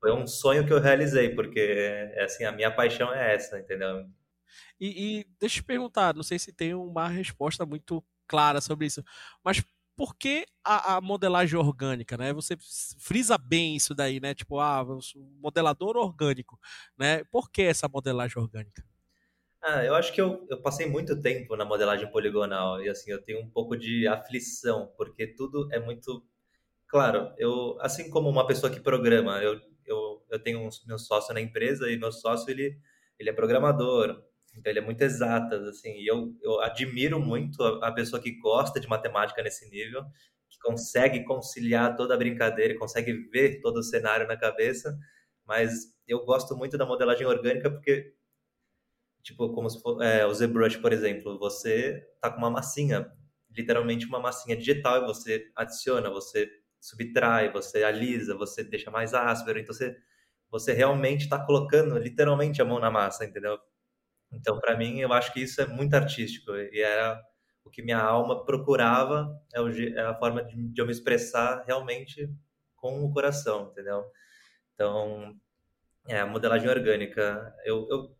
foi 0.00 0.12
um 0.12 0.26
sonho 0.26 0.66
que 0.66 0.72
eu 0.72 0.80
realizei, 0.80 1.34
porque 1.34 1.58
é 1.58 2.24
assim, 2.24 2.44
a 2.44 2.52
minha 2.52 2.70
paixão 2.70 3.12
é 3.12 3.34
essa, 3.34 3.58
entendeu? 3.58 4.06
E, 4.80 5.20
e 5.20 5.24
deixa 5.40 5.58
eu 5.58 5.62
te 5.62 5.66
perguntar, 5.66 6.14
não 6.14 6.22
sei 6.22 6.38
se 6.38 6.52
tem 6.52 6.74
uma 6.74 7.08
resposta 7.08 7.64
muito 7.66 8.04
clara 8.26 8.60
sobre 8.60 8.86
isso, 8.86 9.02
mas 9.44 9.62
por 9.96 10.14
que 10.14 10.44
a, 10.62 10.96
a, 10.96 11.00
modelagem 11.00 11.58
orgânica, 11.58 12.16
né? 12.16 12.32
Você 12.32 12.56
frisa 12.98 13.38
bem 13.38 13.74
isso 13.74 13.94
daí, 13.94 14.20
né? 14.20 14.34
Tipo, 14.34 14.60
ah, 14.60 14.84
modelador 15.40 15.96
orgânico, 15.96 16.58
né? 16.98 17.24
Por 17.24 17.50
que 17.50 17.62
essa 17.62 17.88
modelagem 17.88 18.40
orgânica? 18.40 18.84
Ah, 19.62 19.84
eu 19.84 19.94
acho 19.94 20.12
que 20.12 20.20
eu, 20.20 20.46
eu 20.50 20.60
passei 20.60 20.86
muito 20.86 21.20
tempo 21.20 21.56
na 21.56 21.64
modelagem 21.64 22.10
poligonal 22.10 22.80
e 22.80 22.88
assim 22.88 23.10
eu 23.10 23.22
tenho 23.22 23.40
um 23.40 23.50
pouco 23.50 23.76
de 23.76 24.06
aflição 24.06 24.92
porque 24.96 25.26
tudo 25.26 25.68
é 25.72 25.80
muito 25.80 26.24
claro. 26.86 27.32
Eu 27.38 27.76
assim 27.80 28.10
como 28.10 28.28
uma 28.28 28.46
pessoa 28.46 28.70
que 28.70 28.78
programa, 28.78 29.42
eu 29.42 29.60
eu, 29.86 30.24
eu 30.30 30.38
tenho 30.38 30.60
um, 30.60 30.68
meu 30.86 30.98
sócio 30.98 31.32
na 31.32 31.40
empresa 31.40 31.90
e 31.90 31.96
meu 31.96 32.12
sócio 32.12 32.50
ele 32.50 32.78
ele 33.18 33.30
é 33.30 33.32
programador, 33.32 34.22
então, 34.56 34.70
ele 34.70 34.78
é 34.78 34.82
muito 34.82 35.02
exatas, 35.02 35.66
assim, 35.68 35.90
e 35.90 36.06
eu, 36.06 36.34
eu 36.42 36.60
admiro 36.60 37.20
muito 37.20 37.62
a, 37.62 37.88
a, 37.88 37.92
pessoa 37.92 38.20
que 38.20 38.32
gosta 38.38 38.80
de 38.80 38.88
matemática 38.88 39.42
nesse 39.42 39.68
nível, 39.68 40.02
que 40.48 40.58
consegue 40.60 41.24
conciliar 41.24 41.96
toda 41.96 42.14
a 42.14 42.16
brincadeira, 42.16 42.78
consegue 42.78 43.12
ver 43.30 43.60
todo 43.60 43.78
o 43.78 43.82
cenário 43.82 44.26
na 44.26 44.36
cabeça, 44.36 44.96
mas 45.44 45.94
eu 46.06 46.24
gosto 46.24 46.56
muito 46.56 46.78
da 46.78 46.86
modelagem 46.86 47.26
orgânica 47.26 47.70
porque 47.70 48.14
tipo, 49.26 49.52
como 49.52 49.68
se 49.68 49.80
for, 49.82 50.00
é, 50.00 50.24
o 50.24 50.32
ZBrush, 50.32 50.76
por 50.76 50.92
exemplo, 50.92 51.36
você 51.36 52.00
tá 52.20 52.30
com 52.30 52.38
uma 52.38 52.50
massinha, 52.50 53.10
literalmente 53.50 54.06
uma 54.06 54.20
massinha 54.20 54.56
digital, 54.56 55.02
e 55.02 55.06
você 55.06 55.50
adiciona, 55.56 56.08
você 56.08 56.48
subtrai, 56.80 57.52
você 57.52 57.82
alisa, 57.82 58.36
você 58.36 58.62
deixa 58.62 58.88
mais 58.88 59.14
áspero, 59.14 59.58
então 59.58 59.74
você, 59.74 59.96
você 60.48 60.72
realmente 60.72 61.22
está 61.22 61.44
colocando 61.44 61.98
literalmente 61.98 62.62
a 62.62 62.64
mão 62.64 62.78
na 62.78 62.88
massa, 62.88 63.24
entendeu? 63.24 63.58
Então, 64.32 64.58
para 64.58 64.76
mim, 64.76 64.98
eu 64.98 65.12
acho 65.12 65.32
que 65.32 65.40
isso 65.40 65.60
é 65.60 65.66
muito 65.66 65.94
artístico 65.94 66.54
e 66.54 66.80
era 66.80 67.20
o 67.64 67.70
que 67.70 67.82
minha 67.82 67.98
alma 67.98 68.44
procurava, 68.44 69.40
é, 69.52 69.60
é 69.98 70.02
a 70.02 70.14
forma 70.14 70.44
de, 70.44 70.72
eu 70.80 70.86
me 70.86 70.92
expressar 70.92 71.64
realmente 71.66 72.30
com 72.76 73.04
o 73.04 73.12
coração, 73.12 73.70
entendeu? 73.70 74.04
Então, 74.74 75.34
é, 76.06 76.24
modelagem 76.24 76.68
orgânica, 76.68 77.54
eu, 77.64 77.88
eu, 77.90 78.16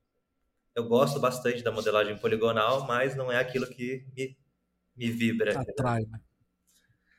eu 0.75 0.89
gosto 0.89 1.21
bastante 1.21 1.63
da 1.63 1.71
modelagem 1.71 2.19
poligonal, 2.19 2.87
mas 2.87 3.15
não 3.15 3.31
é 3.31 3.39
aquilo 3.39 3.67
que 3.69 4.05
me, 4.17 4.37
me 4.97 5.11
vibra. 5.11 5.61
Atrai, 5.61 6.03
né? 6.07 6.21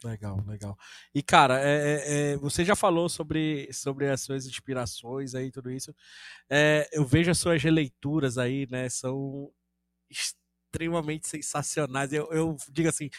Legal, 0.04 0.44
legal. 0.46 0.78
E, 1.14 1.24
cara, 1.24 1.60
é, 1.60 2.30
é, 2.30 2.32
é, 2.34 2.38
você 2.38 2.64
já 2.64 2.76
falou 2.76 3.10
sobre, 3.10 3.68
sobre 3.74 4.08
as 4.10 4.22
suas 4.22 4.46
inspirações 4.46 5.34
aí, 5.34 5.52
tudo 5.52 5.72
isso. 5.72 5.94
É, 6.50 6.88
eu 6.92 7.06
vejo 7.06 7.32
as 7.32 7.40
suas 7.40 7.64
releituras 7.64 8.38
aí, 8.38 8.68
né? 8.70 8.90
São 8.90 9.52
extremamente 10.10 11.28
sensacionais. 11.28 12.14
Eu, 12.14 12.30
eu 12.32 12.58
digo 12.72 12.90
assim, 12.90 13.10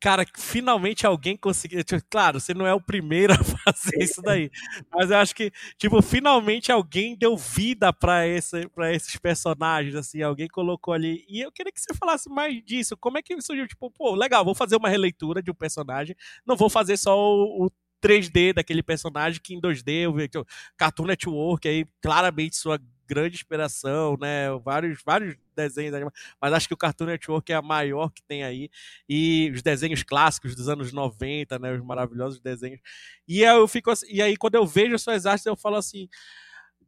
cara, 0.00 0.24
finalmente 0.36 1.06
alguém 1.06 1.36
conseguiu. 1.36 1.82
Tipo, 1.84 2.02
claro, 2.10 2.40
você 2.40 2.54
não 2.54 2.66
é 2.66 2.74
o 2.74 2.80
primeiro 2.80 3.32
a 3.34 3.36
fazer 3.72 4.02
isso 4.02 4.22
daí, 4.22 4.50
mas 4.92 5.10
eu 5.10 5.16
acho 5.18 5.34
que, 5.34 5.50
tipo, 5.78 6.00
finalmente 6.02 6.70
alguém 6.72 7.16
deu 7.16 7.36
vida 7.36 7.92
para 7.92 8.26
esse, 8.26 8.68
esses 8.92 9.16
personagens, 9.16 9.94
assim, 9.94 10.22
alguém 10.22 10.48
colocou 10.48 10.94
ali. 10.94 11.24
E 11.28 11.40
eu 11.40 11.52
queria 11.52 11.72
que 11.72 11.80
você 11.80 11.94
falasse 11.94 12.28
mais 12.28 12.62
disso. 12.64 12.96
Como 12.96 13.18
é 13.18 13.22
que 13.22 13.40
surgiu? 13.40 13.66
Tipo, 13.66 13.90
pô, 13.90 14.14
legal, 14.14 14.44
vou 14.44 14.54
fazer 14.54 14.76
uma 14.76 14.88
releitura 14.88 15.42
de 15.42 15.50
um 15.50 15.54
personagem, 15.54 16.16
não 16.46 16.56
vou 16.56 16.68
fazer 16.70 16.96
só 16.96 17.16
o, 17.18 17.66
o 17.66 17.70
3D 18.00 18.52
daquele 18.52 18.82
personagem 18.82 19.40
que 19.42 19.54
em 19.54 19.60
2D 19.60 20.04
eu 20.04 20.12
vejo 20.12 20.44
Cartoon 20.76 21.06
Network 21.06 21.66
aí 21.66 21.86
claramente 22.00 22.56
sua 22.56 22.78
grande 23.06 23.36
inspiração, 23.36 24.16
né? 24.20 24.50
Vários, 24.64 25.00
vários 25.04 25.36
desenhos, 25.54 26.12
mas 26.40 26.52
acho 26.52 26.68
que 26.68 26.74
o 26.74 26.76
Cartoon 26.76 27.06
Network 27.06 27.50
é 27.52 27.56
a 27.56 27.62
maior 27.62 28.10
que 28.10 28.22
tem 28.22 28.44
aí. 28.44 28.68
E 29.08 29.50
os 29.54 29.62
desenhos 29.62 30.02
clássicos 30.02 30.54
dos 30.54 30.68
anos 30.68 30.92
90, 30.92 31.58
né? 31.58 31.72
Os 31.72 31.84
maravilhosos 31.84 32.40
desenhos. 32.40 32.80
E 33.26 33.42
eu 33.42 33.66
fico 33.68 33.90
assim, 33.90 34.06
e 34.10 34.20
aí 34.20 34.36
quando 34.36 34.56
eu 34.56 34.66
vejo 34.66 34.94
as 34.94 35.02
suas 35.02 35.26
artes, 35.26 35.46
eu 35.46 35.56
falo 35.56 35.76
assim, 35.76 36.08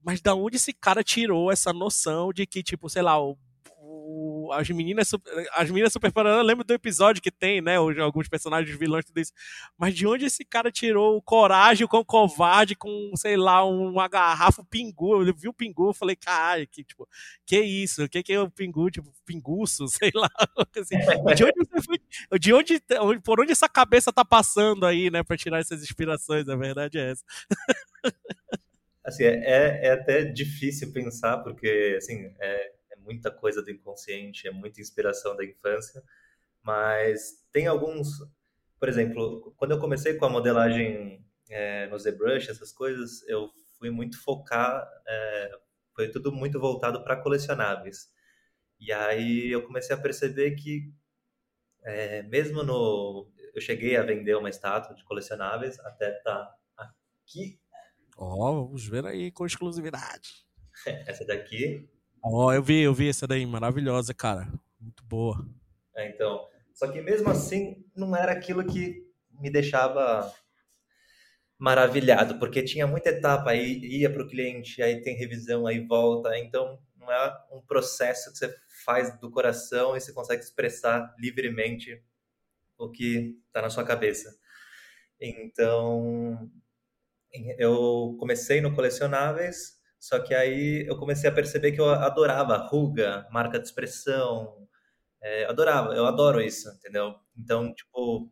mas 0.02 0.20
da 0.20 0.34
onde 0.34 0.56
esse 0.56 0.72
cara 0.72 1.02
tirou 1.02 1.50
essa 1.50 1.72
noção 1.72 2.32
de 2.32 2.46
que, 2.46 2.62
tipo, 2.62 2.88
sei 2.88 3.02
lá, 3.02 3.20
o 3.20 3.37
as 4.52 4.68
meninas 4.71 5.11
as 5.52 5.71
meninas 5.71 5.92
super 5.92 6.12
eu 6.14 6.42
lembro 6.42 6.64
do 6.64 6.73
episódio 6.75 7.23
que 7.23 7.30
tem, 7.30 7.61
né, 7.61 7.76
alguns 7.76 8.28
personagens 8.28 8.76
vilões 8.76 9.04
tudo 9.04 9.21
isso. 9.21 9.33
Mas 9.76 9.95
de 9.95 10.07
onde 10.07 10.26
esse 10.26 10.45
cara 10.45 10.71
tirou 10.71 11.21
coragem 11.23 11.87
com 11.87 12.04
covarde 12.04 12.75
com, 12.75 13.12
sei 13.16 13.37
lá, 13.37 13.64
uma 13.64 14.09
garrafa 14.09 14.64
pingu? 14.64 15.23
Eu 15.23 15.35
vi 15.35 15.49
o 15.49 15.52
pingu, 15.52 15.92
falei, 15.92 16.16
caralho, 16.16 16.66
que 16.66 16.85
tipo, 16.85 17.09
que 17.47 17.61
isso? 17.61 18.09
Que 18.09 18.23
que 18.23 18.33
é 18.33 18.40
o 18.40 18.50
pingu, 18.50 18.90
tipo, 18.90 19.12
pinguço, 19.25 19.87
sei 19.88 20.11
lá. 20.14 20.30
Assim, 20.76 20.97
de 21.35 21.45
onde 21.45 21.54
você 21.59 21.83
foi? 21.83 22.38
De 22.38 22.52
onde 22.52 22.83
por 23.23 23.40
onde 23.40 23.52
essa 23.52 23.68
cabeça 23.68 24.12
tá 24.12 24.25
passando 24.25 24.87
aí, 24.87 25.11
né, 25.11 25.23
para 25.23 25.37
tirar 25.37 25.61
essas 25.61 25.83
inspirações? 25.83 26.49
A 26.49 26.57
verdade 26.57 26.99
é 26.99 27.11
essa. 27.11 27.25
Assim, 29.04 29.25
é, 29.25 29.87
é 29.87 29.90
até 29.92 30.25
difícil 30.25 30.92
pensar, 30.92 31.38
porque, 31.38 31.95
assim, 31.97 32.30
é, 32.38 32.73
muita 33.08 33.30
coisa 33.30 33.62
do 33.62 33.70
inconsciente, 33.70 34.46
é 34.46 34.50
muita 34.50 34.82
inspiração 34.82 35.34
da 35.34 35.44
infância, 35.44 36.02
mas 36.62 37.42
tem 37.50 37.66
alguns, 37.66 38.08
por 38.78 38.88
exemplo, 38.88 39.54
quando 39.56 39.70
eu 39.70 39.78
comecei 39.78 40.14
com 40.14 40.26
a 40.26 40.30
modelagem 40.30 41.24
é, 41.48 41.86
no 41.86 41.98
ZBrush, 41.98 42.50
essas 42.50 42.70
coisas, 42.70 43.26
eu 43.26 43.50
fui 43.78 43.90
muito 43.90 44.22
focar, 44.22 44.86
é, 45.06 45.50
foi 45.94 46.10
tudo 46.10 46.30
muito 46.30 46.60
voltado 46.60 47.02
para 47.02 47.16
colecionáveis. 47.16 48.12
E 48.78 48.92
aí 48.92 49.50
eu 49.50 49.66
comecei 49.66 49.96
a 49.96 49.98
perceber 49.98 50.52
que, 50.56 50.92
é, 51.82 52.22
mesmo 52.24 52.62
no. 52.62 53.32
Eu 53.54 53.60
cheguei 53.62 53.96
a 53.96 54.02
vender 54.02 54.36
uma 54.36 54.50
estátua 54.50 54.94
de 54.94 55.02
colecionáveis, 55.04 55.80
até 55.80 56.12
tá 56.20 56.54
aqui. 56.76 57.58
Ó, 58.16 58.34
oh, 58.34 58.66
vamos 58.66 58.86
ver 58.86 59.06
aí 59.06 59.32
com 59.32 59.46
exclusividade. 59.46 60.46
Essa 61.08 61.24
daqui 61.24 61.88
Ó, 62.22 62.46
oh, 62.46 62.52
eu 62.52 62.62
vi, 62.62 62.80
eu 62.80 62.94
vi 62.94 63.08
essa 63.08 63.26
daí, 63.26 63.46
maravilhosa, 63.46 64.12
cara. 64.12 64.48
Muito 64.80 65.02
boa. 65.04 65.46
É, 65.94 66.08
então. 66.08 66.46
Só 66.75 66.87
que 66.87 67.00
mesmo 67.00 67.28
assim, 67.30 67.84
não 67.94 68.14
era 68.14 68.32
aquilo 68.32 68.64
que 68.64 69.04
me 69.40 69.50
deixava 69.50 70.32
maravilhado, 71.58 72.38
porque 72.38 72.62
tinha 72.62 72.87
muita 72.87 73.08
etapa, 73.08 73.50
aí 73.50 73.78
ia 73.82 74.08
para 74.08 74.22
o 74.22 74.28
cliente, 74.28 74.80
aí 74.80 75.02
tem 75.02 75.16
revisão, 75.16 75.66
aí 75.66 75.80
volta, 75.80 76.38
então 76.38 76.78
não 76.96 77.10
é 77.10 77.37
um 77.50 77.60
processo 77.60 78.30
que 78.30 78.38
você 78.38 78.56
faz 78.84 79.18
do 79.18 79.30
coração 79.30 79.96
e 79.96 80.00
você 80.00 80.12
consegue 80.12 80.42
expressar 80.42 81.12
livremente 81.18 82.00
o 82.78 82.88
que 82.88 83.37
está 83.48 83.60
na 83.60 83.70
sua 83.70 83.84
cabeça. 83.84 84.38
Então, 85.20 86.48
eu 87.58 88.16
comecei 88.20 88.60
no 88.60 88.75
colecionáveis, 88.75 89.77
só 89.99 90.19
que 90.21 90.35
aí 90.35 90.85
eu 90.87 90.97
comecei 90.97 91.28
a 91.28 91.33
perceber 91.33 91.73
que 91.73 91.81
eu 91.81 91.88
adorava 91.90 92.57
ruga, 92.57 93.26
marca 93.31 93.59
de 93.59 93.67
expressão, 93.67 94.69
é, 95.23 95.45
adorava, 95.47 95.95
eu 95.95 96.07
adoro 96.07 96.40
isso, 96.40 96.69
entendeu? 96.71 97.14
Então, 97.37 97.75
tipo, 97.75 98.31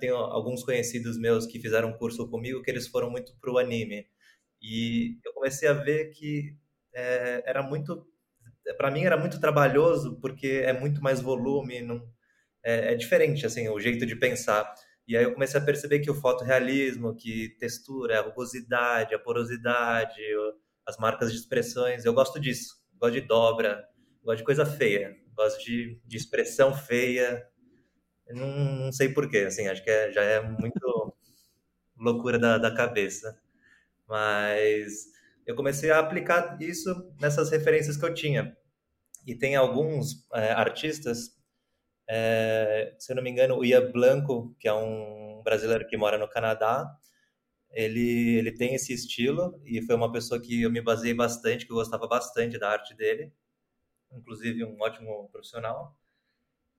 tenho 0.00 0.16
alguns 0.16 0.64
conhecidos 0.64 1.18
meus 1.18 1.46
que 1.46 1.60
fizeram 1.60 1.90
um 1.90 1.98
curso 1.98 2.28
comigo 2.28 2.62
que 2.62 2.70
eles 2.70 2.88
foram 2.88 3.10
muito 3.10 3.36
pro 3.40 3.58
anime. 3.58 4.06
E 4.60 5.18
eu 5.24 5.32
comecei 5.32 5.68
a 5.68 5.72
ver 5.72 6.10
que 6.10 6.56
é, 6.94 7.42
era 7.46 7.62
muito, 7.62 8.06
para 8.76 8.90
mim 8.90 9.04
era 9.04 9.16
muito 9.16 9.40
trabalhoso 9.40 10.18
porque 10.20 10.62
é 10.64 10.72
muito 10.72 11.02
mais 11.02 11.20
volume, 11.20 11.82
não, 11.82 12.02
é, 12.64 12.92
é 12.92 12.94
diferente 12.96 13.46
assim 13.46 13.68
o 13.68 13.78
jeito 13.80 14.04
de 14.06 14.16
pensar. 14.16 14.74
E 15.06 15.16
aí 15.16 15.24
eu 15.24 15.34
comecei 15.34 15.60
a 15.60 15.64
perceber 15.64 16.00
que 16.00 16.10
o 16.10 16.14
fotorrealismo, 16.14 17.16
que 17.16 17.50
textura, 17.60 18.18
a 18.18 18.22
rugosidade, 18.22 19.14
a 19.14 19.18
porosidade, 19.18 20.20
as 20.86 20.96
marcas 20.96 21.32
de 21.32 21.38
expressões. 21.38 22.04
Eu 22.04 22.14
gosto 22.14 22.38
disso. 22.40 22.76
Gosto 22.98 23.14
de 23.14 23.20
dobra, 23.22 23.86
gosto 24.22 24.38
de 24.38 24.44
coisa 24.44 24.64
feia, 24.64 25.16
gosto 25.34 25.62
de, 25.64 26.00
de 26.04 26.16
expressão 26.16 26.74
feia. 26.74 27.46
Não, 28.30 28.46
não, 28.46 28.92
sei 28.92 29.08
porquê, 29.08 29.38
assim, 29.38 29.68
acho 29.68 29.84
que 29.84 29.90
é, 29.90 30.10
já 30.12 30.22
é 30.22 30.40
muito 30.40 31.14
loucura 31.96 32.38
da, 32.38 32.58
da 32.58 32.74
cabeça. 32.74 33.38
Mas 34.08 35.06
eu 35.46 35.54
comecei 35.54 35.90
a 35.90 35.98
aplicar 35.98 36.60
isso 36.60 36.90
nessas 37.20 37.50
referências 37.50 37.96
que 37.96 38.04
eu 38.04 38.14
tinha. 38.14 38.56
E 39.26 39.34
tem 39.34 39.56
alguns 39.56 40.26
é, 40.32 40.52
artistas, 40.52 41.36
é, 42.08 42.94
se 42.98 43.12
eu 43.12 43.16
não 43.16 43.22
me 43.22 43.30
engano, 43.30 43.58
o 43.58 43.64
Ian 43.64 43.90
Blanco, 43.90 44.54
que 44.58 44.68
é 44.68 44.72
um 44.72 45.42
brasileiro 45.44 45.86
que 45.86 45.96
mora 45.96 46.16
no 46.16 46.28
Canadá, 46.28 46.96
ele, 47.76 48.38
ele 48.38 48.52
tem 48.52 48.74
esse 48.74 48.94
estilo 48.94 49.60
e 49.62 49.82
foi 49.82 49.94
uma 49.94 50.10
pessoa 50.10 50.40
que 50.40 50.62
eu 50.62 50.70
me 50.70 50.80
baseei 50.80 51.12
bastante, 51.12 51.66
que 51.66 51.72
eu 51.72 51.76
gostava 51.76 52.08
bastante 52.08 52.58
da 52.58 52.70
arte 52.70 52.94
dele, 52.94 53.30
inclusive 54.10 54.64
um 54.64 54.80
ótimo 54.80 55.28
profissional. 55.30 55.94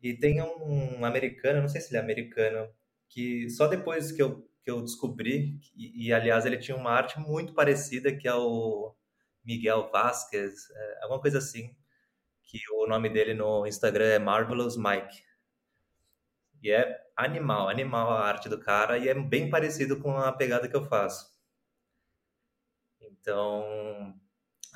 E 0.02 0.16
tem 0.16 0.42
um 0.42 1.06
americano, 1.06 1.62
não 1.62 1.68
sei 1.70 1.82
se 1.82 1.90
ele 1.90 1.98
é 1.98 2.02
americano, 2.02 2.68
que 3.10 3.48
só 3.52 3.68
depois 3.68 4.12
que 4.12 4.24
eu, 4.24 4.50
que 4.64 4.72
eu 4.72 4.82
descobri, 4.82 5.60
e, 5.76 6.08
e 6.08 6.14
aliás 6.14 6.48
ele 6.48 6.58
tinha 6.58 6.76
uma 6.76 6.92
arte 6.92 7.20
muito 7.20 7.54
parecida, 7.54 8.16
que 8.16 8.28
é 8.28 8.34
o 8.34 8.96
Miguel 9.46 9.92
Vasquez, 9.92 10.70
é, 10.72 11.04
alguma 11.04 11.22
coisa 11.22 11.38
assim, 11.38 11.76
que 12.44 12.60
o 12.74 12.88
nome 12.88 13.10
dele 13.10 13.36
no 13.36 13.68
Instagram 13.68 14.06
é 14.06 14.20
Marvelous 14.20 14.76
Mike. 14.78 15.24
E 16.64 16.72
é 16.72 17.07
animal, 17.18 17.68
animal 17.68 18.12
a 18.12 18.26
arte 18.26 18.48
do 18.48 18.60
cara 18.60 18.98
e 18.98 19.10
é 19.10 19.14
bem 19.14 19.50
parecido 19.50 20.00
com 20.00 20.16
a 20.16 20.32
pegada 20.32 20.70
que 20.70 20.76
eu 20.76 20.86
faço. 20.86 21.36
Então, 23.02 24.14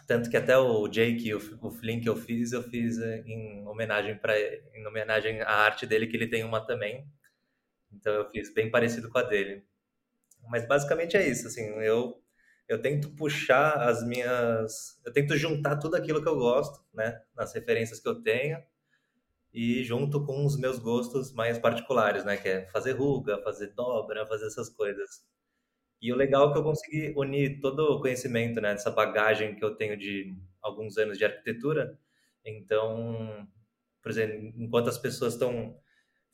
tanto 0.08 0.30
que 0.30 0.38
até 0.38 0.58
o 0.58 0.88
Jake, 0.88 1.34
o, 1.34 1.38
o 1.62 1.72
que 2.02 2.10
eu 2.10 2.16
fiz, 2.16 2.52
eu 2.52 2.64
fiz 2.64 2.98
eh, 3.00 3.24
em 3.26 3.66
homenagem 3.68 4.18
para 4.18 4.38
em 4.74 4.86
homenagem 4.88 5.42
à 5.42 5.52
arte 5.52 5.86
dele 5.86 6.08
que 6.08 6.18
ele 6.18 6.28
tem 6.28 6.44
uma 6.44 6.66
também. 6.66 7.08
Então 7.92 8.14
eu 8.14 8.30
fiz 8.32 8.54
bem 8.54 8.72
parecido 8.72 9.10
com 9.10 9.20
a 9.20 9.24
dele. 9.24 9.64
Mas 10.50 10.68
basicamente 10.68 11.18
é 11.18 11.28
isso, 11.28 11.48
assim, 11.48 11.64
eu 11.82 12.22
eu 12.68 12.82
tento 12.82 13.10
puxar 13.16 13.74
as 13.82 14.04
minhas, 14.04 15.00
eu 15.06 15.12
tento 15.12 15.38
juntar 15.38 15.78
tudo 15.78 15.96
aquilo 15.96 16.22
que 16.22 16.30
eu 16.30 16.38
gosto, 16.38 16.82
né, 16.94 17.22
nas 17.36 17.54
referências 17.54 18.00
que 18.00 18.08
eu 18.08 18.22
tenho 18.22 18.64
e 19.54 19.84
junto 19.84 20.26
com 20.26 20.46
os 20.46 20.58
meus 20.58 20.80
gostos 20.80 21.34
mais 21.34 21.58
particulares, 21.60 22.24
né? 22.26 22.38
Que 22.38 22.50
é 22.50 22.66
fazer 22.70 22.94
ruga, 22.94 23.42
fazer 23.44 23.68
dobra, 23.76 24.26
fazer 24.26 24.48
essas 24.48 24.70
coisas. 24.70 25.26
E 26.02 26.12
o 26.12 26.16
legal 26.16 26.50
é 26.50 26.54
que 26.54 26.60
eu 26.60 26.64
consegui 26.64 27.14
unir 27.16 27.60
todo 27.62 27.80
o 27.82 28.02
conhecimento, 28.02 28.62
né? 28.62 28.74
Dessa 28.74 28.92
bagagem 28.92 29.56
que 29.56 29.64
eu 29.64 29.76
tenho 29.76 29.98
de 29.98 30.36
alguns 30.62 30.98
anos 30.98 31.18
de 31.18 31.26
arquitetura 31.26 31.98
Então, 32.46 33.48
por 34.02 34.12
exemplo, 34.12 34.54
enquanto 34.58 34.90
as 34.90 34.98
pessoas 34.98 35.34
estão 35.34 35.78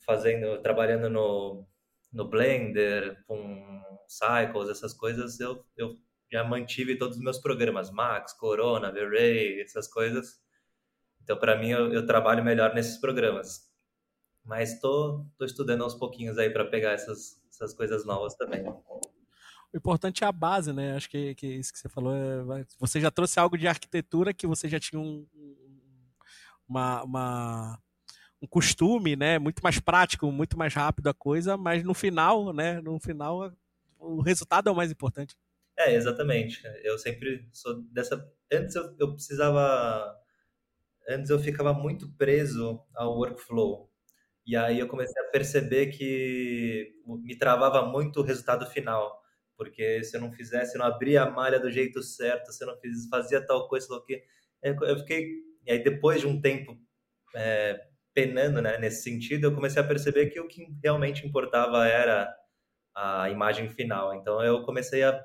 fazendo, 0.06 0.60
trabalhando 0.62 1.10
no, 1.10 1.66
no 2.12 2.28
Blender, 2.28 3.22
com 3.26 3.82
Cycles, 4.08 4.70
essas 4.70 4.94
coisas, 4.94 5.38
eu, 5.40 5.64
eu 5.76 5.98
já 6.32 6.44
mantive 6.44 6.96
todos 6.98 7.16
os 7.18 7.22
meus 7.22 7.38
programas, 7.38 7.90
Max, 7.90 8.32
Corona, 8.32 8.92
V-Ray, 8.92 9.60
essas 9.60 9.88
coisas. 9.88 10.40
Então, 11.28 11.38
para 11.38 11.58
mim, 11.58 11.68
eu, 11.68 11.92
eu, 11.92 12.06
trabalho 12.06 12.42
melhor 12.42 12.74
nesses 12.74 12.96
programas. 12.96 13.70
Mas 14.42 14.72
estou 14.72 15.26
estudando 15.42 15.84
aos 15.84 15.94
pouquinhos 15.94 16.38
aí 16.38 16.48
para 16.48 16.64
pegar 16.64 16.92
essas, 16.92 17.38
essas 17.50 17.74
coisas 17.74 18.06
novas 18.06 18.34
também. 18.34 18.66
O 18.66 19.76
importante 19.76 20.24
é 20.24 20.26
a 20.26 20.32
base, 20.32 20.72
né? 20.72 20.96
Acho 20.96 21.10
que, 21.10 21.34
que 21.34 21.46
isso 21.46 21.70
que 21.70 21.78
você 21.78 21.86
falou 21.86 22.14
é. 22.56 22.64
Você 22.78 22.98
já 22.98 23.10
trouxe 23.10 23.38
algo 23.38 23.58
de 23.58 23.68
arquitetura 23.68 24.32
que 24.32 24.46
você 24.46 24.70
já 24.70 24.80
tinha 24.80 24.98
um, 24.98 25.26
uma, 26.66 27.02
uma, 27.02 27.78
um 28.40 28.46
costume, 28.46 29.14
né? 29.14 29.38
Muito 29.38 29.62
mais 29.62 29.78
prático, 29.78 30.32
muito 30.32 30.56
mais 30.56 30.72
rápido 30.72 31.08
a 31.08 31.14
coisa, 31.14 31.58
mas 31.58 31.84
no 31.84 31.92
final, 31.92 32.54
né? 32.54 32.80
No 32.80 32.98
final, 32.98 33.52
o 33.98 34.22
resultado 34.22 34.70
é 34.70 34.72
o 34.72 34.76
mais 34.76 34.90
importante. 34.90 35.36
É, 35.76 35.94
exatamente. 35.94 36.62
Eu 36.82 36.98
sempre 36.98 37.46
sou 37.52 37.82
dessa. 37.92 38.26
Antes 38.50 38.74
eu, 38.74 38.96
eu 38.98 39.12
precisava. 39.12 40.18
Antes 41.08 41.30
eu 41.30 41.38
ficava 41.38 41.72
muito 41.72 42.12
preso 42.16 42.80
ao 42.94 43.16
workflow. 43.16 43.90
E 44.46 44.56
aí 44.56 44.78
eu 44.78 44.88
comecei 44.88 45.20
a 45.22 45.30
perceber 45.30 45.86
que 45.88 46.92
me 47.06 47.36
travava 47.36 47.82
muito 47.86 48.20
o 48.20 48.22
resultado 48.22 48.66
final. 48.66 49.18
Porque 49.56 50.04
se 50.04 50.16
eu 50.16 50.20
não 50.20 50.32
fizesse, 50.32 50.72
se 50.72 50.78
eu 50.78 50.80
não 50.80 50.86
abria 50.86 51.22
a 51.22 51.30
malha 51.30 51.58
do 51.58 51.70
jeito 51.70 52.02
certo, 52.02 52.52
se 52.52 52.62
eu 52.62 52.68
não 52.68 52.78
fiz, 52.78 53.08
fazia 53.08 53.44
tal 53.44 53.68
coisa, 53.68 53.88
tal 53.88 54.04
que. 54.04 54.22
Eu 54.62 54.98
fiquei. 55.00 55.42
E 55.66 55.72
aí 55.72 55.82
depois 55.82 56.20
de 56.20 56.26
um 56.26 56.40
tempo 56.40 56.78
é, 57.34 57.80
penando 58.14 58.60
né, 58.62 58.78
nesse 58.78 59.02
sentido, 59.02 59.44
eu 59.46 59.54
comecei 59.54 59.80
a 59.82 59.86
perceber 59.86 60.26
que 60.26 60.40
o 60.40 60.48
que 60.48 60.66
realmente 60.82 61.26
importava 61.26 61.86
era 61.86 62.32
a 62.94 63.30
imagem 63.30 63.68
final. 63.70 64.14
Então 64.14 64.42
eu 64.42 64.62
comecei 64.62 65.02
a, 65.02 65.24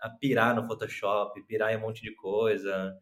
a 0.00 0.10
pirar 0.10 0.54
no 0.54 0.66
Photoshop, 0.66 1.44
pirar 1.46 1.72
em 1.72 1.76
um 1.76 1.80
monte 1.80 2.02
de 2.02 2.14
coisa, 2.14 2.94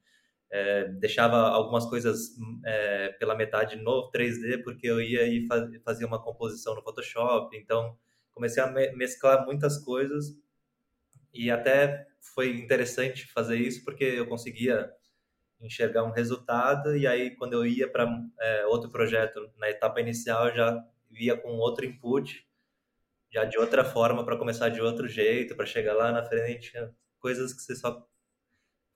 é, 0.53 0.85
deixava 0.85 1.39
algumas 1.49 1.87
coisas 1.87 2.37
é, 2.65 3.09
pela 3.19 3.35
metade 3.35 3.77
no 3.77 4.11
3D 4.13 4.63
porque 4.63 4.87
eu 4.87 5.01
ia 5.01 5.27
e 5.27 5.47
faz, 5.47 5.65
fazia 5.83 6.07
uma 6.07 6.23
composição 6.23 6.75
no 6.75 6.83
Photoshop. 6.83 7.57
Então 7.57 7.97
comecei 8.33 8.63
a 8.63 8.67
me 8.67 8.93
mesclar 8.93 9.47
muitas 9.47 9.79
coisas. 9.79 10.27
E 11.33 11.51
até 11.51 12.07
foi 12.35 12.51
interessante 12.51 13.27
fazer 13.33 13.57
isso 13.57 13.83
porque 13.83 14.05
eu 14.05 14.27
conseguia 14.27 14.93
enxergar 15.59 16.05
um 16.05 16.13
resultado. 16.13 16.95
E 16.95 17.07
aí 17.07 17.35
quando 17.35 17.55
eu 17.55 17.65
ia 17.65 17.91
para 17.91 18.07
é, 18.39 18.67
outro 18.67 18.91
projeto 18.91 19.51
na 19.57 19.71
etapa 19.71 20.03
inicial 20.03 20.49
eu 20.49 20.55
já 20.55 20.85
via 21.11 21.35
com 21.35 21.49
outro 21.57 21.87
input 21.87 22.47
já 23.33 23.47
de 23.47 23.59
outra 23.59 23.83
forma 23.83 24.23
para 24.23 24.37
começar 24.37 24.69
de 24.69 24.83
outro 24.83 25.09
jeito 25.09 25.57
para 25.57 25.65
chegar 25.65 25.95
lá 25.95 26.13
na 26.13 26.23
frente. 26.23 26.73
Coisas 27.19 27.55
que 27.55 27.63
você 27.63 27.75
só 27.75 28.07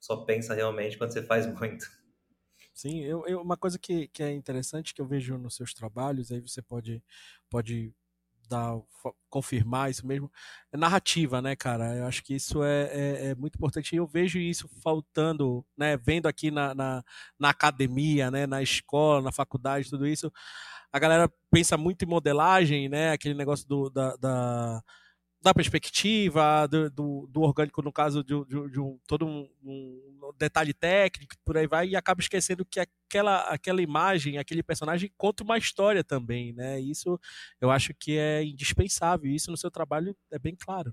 só 0.06 0.16
pensa 0.24 0.54
realmente 0.54 0.96
quando 0.96 1.12
você 1.12 1.22
faz 1.22 1.46
muito 1.46 1.84
sim 2.72 3.02
eu, 3.02 3.26
eu 3.26 3.40
uma 3.40 3.56
coisa 3.56 3.78
que, 3.78 4.08
que 4.08 4.22
é 4.22 4.32
interessante 4.32 4.94
que 4.94 5.00
eu 5.00 5.06
vejo 5.06 5.36
nos 5.36 5.56
seus 5.56 5.74
trabalhos 5.74 6.30
aí 6.30 6.40
você 6.40 6.62
pode 6.62 7.02
pode 7.50 7.94
dar, 8.48 8.78
confirmar 9.28 9.90
isso 9.90 10.06
mesmo, 10.06 10.30
é 10.72 10.76
narrativa, 10.76 11.42
né, 11.42 11.54
cara? 11.54 11.96
Eu 11.96 12.06
acho 12.06 12.22
que 12.22 12.34
isso 12.34 12.62
é, 12.62 12.84
é, 12.84 13.26
é 13.28 13.34
muito 13.34 13.56
importante. 13.56 13.92
E 13.92 13.98
eu 13.98 14.06
vejo 14.06 14.38
isso 14.38 14.68
faltando, 14.82 15.64
né, 15.76 15.96
vendo 15.96 16.26
aqui 16.26 16.50
na, 16.50 16.74
na, 16.74 17.04
na, 17.38 17.50
academia, 17.50 18.30
né, 18.30 18.46
na 18.46 18.62
escola, 18.62 19.22
na 19.22 19.32
faculdade, 19.32 19.90
tudo 19.90 20.06
isso. 20.06 20.32
A 20.92 20.98
galera 20.98 21.30
pensa 21.50 21.76
muito 21.76 22.04
em 22.04 22.08
modelagem, 22.08 22.88
né, 22.88 23.12
aquele 23.12 23.34
negócio 23.34 23.66
do, 23.68 23.90
da, 23.90 24.16
da 24.16 24.82
da 25.46 25.54
perspectiva, 25.54 26.66
do, 26.66 26.90
do, 26.90 27.26
do, 27.28 27.40
orgânico, 27.42 27.80
no 27.80 27.92
caso 27.92 28.24
de, 28.24 28.34
de, 28.46 28.68
de 28.68 28.80
um, 28.80 28.98
todo 29.06 29.24
um, 29.24 29.48
um, 29.62 30.32
detalhe 30.36 30.74
técnico, 30.74 31.36
por 31.44 31.56
aí 31.56 31.68
vai, 31.68 31.86
e 31.86 31.94
acaba 31.94 32.20
esquecendo 32.20 32.64
que 32.64 32.80
aquela, 32.80 33.42
aquela 33.42 33.80
imagem, 33.80 34.38
aquele 34.38 34.60
personagem 34.60 35.08
conta 35.16 35.44
uma 35.44 35.56
história 35.56 36.02
também, 36.02 36.52
né? 36.52 36.80
Isso 36.80 37.16
eu 37.60 37.70
acho 37.70 37.94
que 37.94 38.18
é 38.18 38.42
indispensável, 38.42 39.30
isso 39.30 39.48
no 39.48 39.56
seu 39.56 39.70
trabalho 39.70 40.16
é 40.32 40.38
bem 40.38 40.56
claro. 40.56 40.92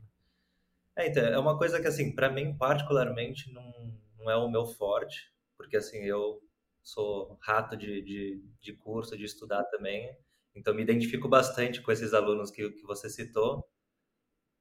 É, 0.95 1.07
então, 1.07 1.23
é 1.23 1.39
uma 1.39 1.57
coisa 1.57 1.81
que, 1.81 1.87
assim, 1.87 2.13
para 2.13 2.29
mim, 2.29 2.55
particularmente, 2.55 3.51
não, 3.51 3.97
não 4.19 4.29
é 4.29 4.35
o 4.35 4.51
meu 4.51 4.67
forte, 4.67 5.31
porque, 5.57 5.77
assim, 5.77 5.97
eu 6.03 6.39
sou 6.83 7.39
rato 7.41 7.75
de, 7.75 8.03
de, 8.03 8.43
de 8.61 8.73
curso, 8.73 9.17
de 9.17 9.25
estudar 9.25 9.63
também, 9.63 10.15
então 10.53 10.75
me 10.75 10.83
identifico 10.83 11.27
bastante 11.27 11.81
com 11.81 11.91
esses 11.91 12.13
alunos 12.13 12.51
que, 12.51 12.69
que 12.69 12.83
você 12.83 13.09
citou, 13.09 13.67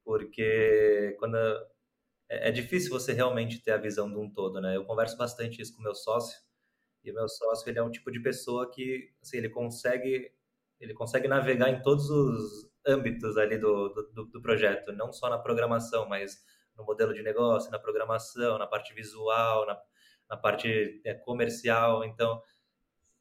porque 0.05 1.17
quando 1.19 1.37
é, 2.29 2.49
é 2.49 2.51
difícil 2.51 2.91
você 2.91 3.13
realmente 3.13 3.63
ter 3.63 3.73
a 3.73 3.77
visão 3.77 4.11
de 4.11 4.19
um 4.19 4.31
todo, 4.33 4.61
né? 4.61 4.77
Eu 4.77 4.85
converso 4.85 5.17
bastante 5.17 5.61
isso 5.63 5.75
com 5.77 5.83
meu 5.83 5.95
sócio 5.95 6.39
e 7.05 7.11
o 7.11 7.15
meu 7.15 7.29
sócio 7.29 7.69
ele 7.69 7.79
é 7.79 7.83
um 7.83 7.91
tipo 7.91 8.11
de 8.11 8.21
pessoa 8.21 8.71
que 8.71 9.13
assim, 9.23 9.39
ele 9.39 9.49
consegue 9.51 10.33
ele 10.81 10.95
consegue 10.95 11.29
navegar 11.29 11.71
em 11.71 11.81
todos 11.83 12.11
os 12.11 12.71
âmbitos 12.87 13.37
ali 13.37 13.57
do, 13.59 13.89
do, 13.89 14.25
do 14.27 14.43
projeto, 14.43 14.93
não 14.93 15.13
só 15.13 15.31
na 15.31 15.39
programação, 15.39 16.09
mas 16.09 16.43
no 16.77 16.85
modelo 16.85 17.15
de 17.15 17.23
negócio, 17.23 17.71
na 17.71 17.79
programação, 17.79 18.59
na 18.59 18.67
parte 18.67 18.93
visual, 18.95 19.67
na, 19.67 19.81
na 20.29 20.37
parte 20.37 21.01
é, 21.05 21.15
comercial. 21.15 22.05
Então, 22.05 22.43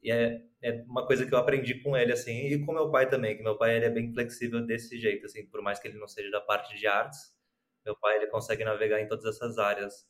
é, 0.10 0.42
é 0.62 0.84
uma 0.88 1.06
coisa 1.06 1.26
que 1.26 1.34
eu 1.34 1.38
aprendi 1.38 1.76
com 1.82 1.96
ele, 1.98 2.14
assim, 2.14 2.48
e 2.48 2.66
com 2.66 2.74
meu 2.74 2.90
pai 2.90 3.10
também, 3.10 3.36
que 3.38 3.44
meu 3.44 3.58
pai 3.58 3.76
ele 3.76 3.86
é 3.86 3.90
bem 3.90 4.12
flexível 4.14 4.66
desse 4.66 5.00
jeito, 5.00 5.26
assim, 5.26 5.46
por 5.48 5.62
mais 5.62 5.80
que 5.80 5.88
ele 5.88 6.00
não 6.00 6.08
seja 6.08 6.32
da 6.32 6.42
parte 6.42 6.76
de 6.78 6.88
artes, 6.88 7.20
meu 7.86 7.96
pai 7.98 8.18
ele 8.18 8.28
consegue 8.28 8.64
navegar 8.64 9.00
em 9.02 9.08
todas 9.08 9.26
essas 9.26 9.58
áreas 9.58 10.08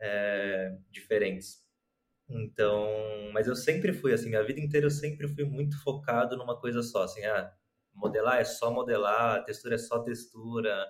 é, 0.00 0.76
diferentes. 0.90 1.64
Então, 2.28 2.88
mas 3.32 3.48
eu 3.48 3.56
sempre 3.56 3.92
fui 3.92 4.12
assim, 4.12 4.28
minha 4.28 4.44
vida 4.44 4.60
inteira 4.60 4.86
eu 4.86 4.90
sempre 4.90 5.28
fui 5.28 5.44
muito 5.44 5.82
focado 5.82 6.36
numa 6.36 6.58
coisa 6.60 6.82
só, 6.82 7.04
assim, 7.04 7.24
ah, 7.26 7.52
modelar 7.94 8.38
é 8.40 8.44
só 8.44 8.70
modelar, 8.72 9.44
textura 9.44 9.74
é 9.76 9.78
só 9.78 10.00
textura. 10.02 10.86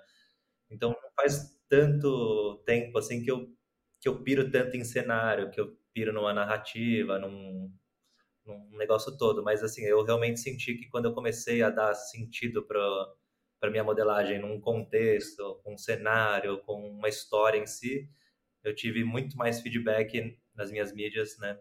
Então, 0.71 0.91
não 0.91 1.11
faz 1.17 1.59
tanto 1.69 2.63
tempo 2.67 2.99
assim 2.99 3.23
que 3.23 3.31
eu 3.31 3.49
que 4.01 4.09
eu 4.09 4.23
piro 4.25 4.51
tanto 4.51 4.77
em 4.77 4.85
cenário, 4.85 5.51
que 5.51 5.61
eu 5.61 5.77
piro 5.93 6.13
numa 6.13 6.33
narrativa, 6.33 7.19
num 7.19 7.71
num 8.51 8.77
negócio 8.77 9.17
todo, 9.17 9.43
mas 9.43 9.63
assim, 9.63 9.83
eu 9.83 10.03
realmente 10.05 10.41
senti 10.41 10.75
que 10.75 10.89
quando 10.89 11.07
eu 11.07 11.15
comecei 11.15 11.63
a 11.63 11.71
dar 11.71 11.95
sentido 11.95 12.67
para 12.67 13.71
minha 13.71 13.85
modelagem 13.85 14.39
num 14.39 14.61
contexto, 14.61 15.61
com 15.63 15.75
um 15.75 15.79
cenário, 15.79 16.61
com 16.65 16.91
uma 16.91 17.09
história 17.09 17.59
em 17.59 17.67
si, 17.67 18.09
eu 18.63 18.75
tive 18.75 19.05
muito 19.05 19.37
mais 19.37 19.61
feedback 19.61 20.39
nas 20.55 20.71
minhas 20.71 20.93
mídias, 20.93 21.39
né? 21.39 21.59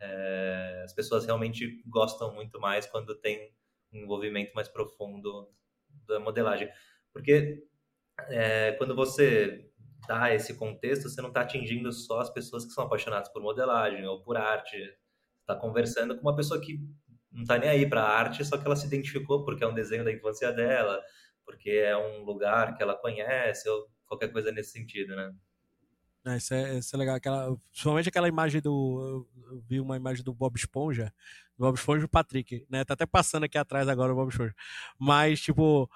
É, 0.00 0.82
as 0.84 0.94
pessoas 0.94 1.26
realmente 1.26 1.82
gostam 1.86 2.34
muito 2.34 2.58
mais 2.58 2.86
quando 2.86 3.14
tem 3.20 3.52
um 3.92 3.98
envolvimento 3.98 4.52
mais 4.54 4.68
profundo 4.68 5.52
da 6.06 6.18
modelagem, 6.18 6.70
porque 7.12 7.62
é, 8.28 8.72
quando 8.72 8.94
você 8.94 9.70
dá 10.06 10.34
esse 10.34 10.54
contexto, 10.54 11.08
você 11.08 11.20
não 11.20 11.28
está 11.28 11.42
atingindo 11.42 11.92
só 11.92 12.20
as 12.20 12.30
pessoas 12.30 12.64
que 12.64 12.72
são 12.72 12.84
apaixonadas 12.84 13.28
por 13.28 13.42
modelagem 13.42 14.06
ou 14.06 14.22
por 14.22 14.36
arte, 14.36 14.76
está 15.50 15.60
conversando 15.60 16.16
com 16.16 16.22
uma 16.22 16.36
pessoa 16.36 16.60
que 16.60 16.80
não 17.32 17.42
está 17.42 17.58
nem 17.58 17.68
aí 17.68 17.88
para 17.88 18.02
arte, 18.02 18.44
só 18.44 18.58
que 18.58 18.66
ela 18.66 18.76
se 18.76 18.86
identificou 18.86 19.44
porque 19.44 19.62
é 19.62 19.66
um 19.66 19.74
desenho 19.74 20.04
da 20.04 20.12
infância 20.12 20.52
dela, 20.52 21.00
porque 21.44 21.70
é 21.70 21.96
um 21.96 22.24
lugar 22.24 22.76
que 22.76 22.82
ela 22.82 22.94
conhece, 22.94 23.68
ou 23.68 23.88
qualquer 24.06 24.32
coisa 24.32 24.50
nesse 24.50 24.72
sentido, 24.72 25.14
né? 25.14 25.32
É, 26.26 26.36
isso, 26.36 26.52
é, 26.52 26.78
isso 26.78 26.94
é 26.94 26.98
legal. 26.98 27.16
Aquela, 27.16 27.56
principalmente 27.70 28.08
aquela 28.08 28.28
imagem 28.28 28.60
do. 28.60 29.26
Eu 29.50 29.62
vi 29.66 29.80
uma 29.80 29.96
imagem 29.96 30.22
do 30.22 30.34
Bob 30.34 30.54
Esponja. 30.56 31.14
Do 31.56 31.64
Bob 31.64 31.76
Esponja 31.76 32.02
e 32.02 32.04
o 32.04 32.08
Patrick, 32.08 32.66
né? 32.68 32.84
Tá 32.84 32.92
até 32.92 33.06
passando 33.06 33.44
aqui 33.44 33.56
atrás 33.56 33.88
agora 33.88 34.12
o 34.12 34.16
Bob 34.16 34.30
Esponja. 34.30 34.54
Mas, 34.98 35.40
tipo, 35.40 35.90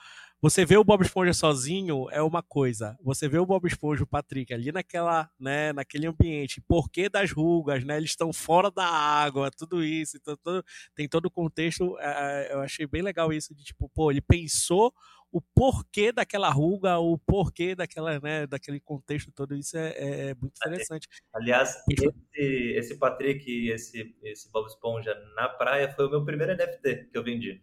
você 0.44 0.62
vê 0.62 0.76
o 0.76 0.84
Bob 0.84 1.00
Esponja 1.00 1.32
sozinho 1.32 2.06
é 2.10 2.20
uma 2.20 2.42
coisa. 2.42 2.98
Você 3.02 3.26
vê 3.26 3.38
o 3.38 3.46
Bob 3.46 3.66
Esponja, 3.66 4.02
o 4.02 4.06
Patrick, 4.06 4.52
ali 4.52 4.70
naquela, 4.70 5.30
né, 5.40 5.72
naquele 5.72 6.06
ambiente, 6.06 6.60
porquê 6.68 7.08
das 7.08 7.32
rugas, 7.32 7.82
né? 7.82 7.96
Eles 7.96 8.10
estão 8.10 8.30
fora 8.30 8.70
da 8.70 8.84
água, 8.84 9.50
tudo 9.50 9.82
isso, 9.82 10.18
então, 10.18 10.36
todo, 10.36 10.62
tem 10.94 11.08
todo 11.08 11.24
o 11.24 11.30
contexto. 11.30 11.98
É, 11.98 12.52
eu 12.52 12.60
achei 12.60 12.86
bem 12.86 13.00
legal 13.00 13.32
isso 13.32 13.54
de 13.54 13.64
tipo, 13.64 13.88
pô, 13.88 14.10
ele 14.10 14.20
pensou 14.20 14.92
o 15.32 15.40
porquê 15.40 16.12
daquela 16.12 16.50
ruga, 16.50 16.98
o 16.98 17.16
porquê 17.16 17.74
daquela, 17.74 18.20
né, 18.20 18.46
daquele 18.46 18.80
contexto 18.80 19.32
todo, 19.32 19.56
isso 19.56 19.78
é, 19.78 19.92
é, 19.92 20.28
é 20.28 20.34
muito 20.34 20.56
interessante. 20.58 21.08
Aliás, 21.32 21.74
esse, 21.90 22.74
esse 22.76 22.98
Patrick 22.98 23.50
e 23.50 23.70
esse, 23.70 24.14
esse 24.22 24.52
Bob 24.52 24.66
Esponja 24.66 25.14
na 25.34 25.48
praia 25.48 25.90
foi 25.90 26.06
o 26.06 26.10
meu 26.10 26.22
primeiro 26.22 26.54
NFT 26.54 27.08
que 27.10 27.16
eu 27.16 27.24
vendi. 27.24 27.62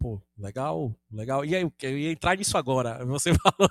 Pô, 0.00 0.22
legal, 0.38 0.94
legal. 1.10 1.44
E 1.44 1.56
aí, 1.56 1.68
eu 1.82 1.98
ia 1.98 2.12
entrar 2.12 2.36
nisso 2.36 2.56
agora. 2.56 3.04
Você 3.06 3.34
falou, 3.34 3.68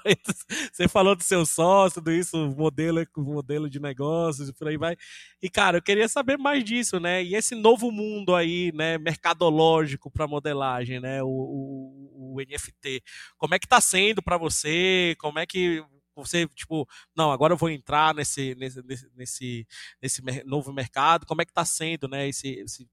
você 0.74 0.88
falou 0.90 1.16
do 1.16 1.24
seu 1.24 1.46
sócio, 1.46 2.02
do 2.02 2.12
isso, 2.12 2.38
modelo, 2.50 3.06
modelo 3.16 3.70
de 3.70 3.80
negócios 3.80 4.52
por 4.52 4.68
aí 4.68 4.76
vai. 4.78 4.98
E, 5.42 5.50
cara, 5.50 5.78
eu 5.78 5.82
queria 5.82 6.08
saber 6.10 6.38
mais 6.38 6.66
disso, 6.66 7.00
né? 7.00 7.24
E 7.24 7.34
esse 7.34 7.56
novo 7.56 7.92
mundo 7.92 8.36
aí, 8.36 8.74
né, 8.74 8.98
mercadológico 8.98 10.12
para 10.12 10.28
modelagem, 10.28 11.00
né? 11.00 11.24
O, 11.24 11.28
o, 11.28 12.36
o, 12.36 12.42
NFT. 12.42 13.02
Como 13.38 13.56
é 13.56 13.60
que 13.60 13.68
tá 13.68 13.80
sendo 13.80 14.22
para 14.22 14.38
você? 14.38 15.16
Como 15.20 15.40
é 15.40 15.46
que 15.46 15.82
você, 16.14 16.46
tipo, 16.48 16.86
não, 17.16 17.32
agora 17.32 17.54
eu 17.54 17.58
vou 17.58 17.70
entrar 17.70 18.14
nesse, 18.14 18.54
nesse, 18.56 18.82
nesse, 19.16 19.68
nesse 20.02 20.22
novo 20.44 20.74
mercado. 20.74 21.26
Como 21.26 21.42
é 21.42 21.46
que 21.46 21.54
tá 21.54 21.64
sendo, 21.64 22.08
né, 22.10 22.28
esse, 22.28 22.50
esse 22.60 22.90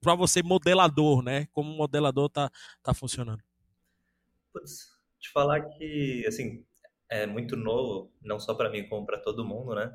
para 0.00 0.14
você 0.14 0.42
modelador, 0.42 1.22
né? 1.22 1.46
Como 1.52 1.70
modelador 1.72 2.28
tá, 2.28 2.50
tá 2.82 2.92
funcionando? 2.92 3.42
Putz, 4.52 4.88
te 5.18 5.30
falar 5.30 5.62
que, 5.62 6.24
assim, 6.26 6.64
é 7.08 7.26
muito 7.26 7.56
novo, 7.56 8.12
não 8.22 8.38
só 8.38 8.54
para 8.54 8.70
mim, 8.70 8.88
como 8.88 9.06
para 9.06 9.18
todo 9.18 9.44
mundo, 9.44 9.74
né? 9.74 9.92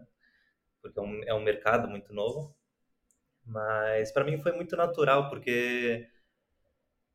Porque 0.81 0.99
é 0.99 1.01
um, 1.01 1.23
é 1.23 1.33
um 1.33 1.43
mercado 1.43 1.87
muito 1.87 2.13
novo. 2.13 2.55
Mas 3.45 4.11
para 4.11 4.23
mim 4.23 4.37
foi 4.39 4.51
muito 4.53 4.75
natural, 4.75 5.29
porque 5.29 6.07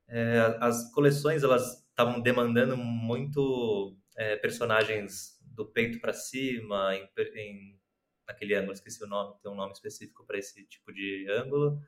é, 0.09 0.38
as 0.61 0.92
coleções 0.92 1.42
elas 1.42 1.85
estavam 1.88 2.20
demandando 2.20 2.76
muito 2.76 3.96
é, 4.16 4.37
personagens 4.37 5.38
do 5.42 5.66
peito 5.66 6.00
para 6.00 6.12
cima, 6.12 6.94
em, 6.94 7.09
em 7.37 7.80
aquele 8.26 8.54
ângulo, 8.54 8.72
esqueci 8.72 9.02
o 9.02 9.09
nome, 9.09 9.35
tem 9.42 9.50
um 9.50 9.56
nome 9.56 9.72
específico 9.72 10.24
para 10.24 10.38
esse 10.38 10.64
tipo 10.66 10.92
de 10.92 11.26
ângulo 11.30 11.80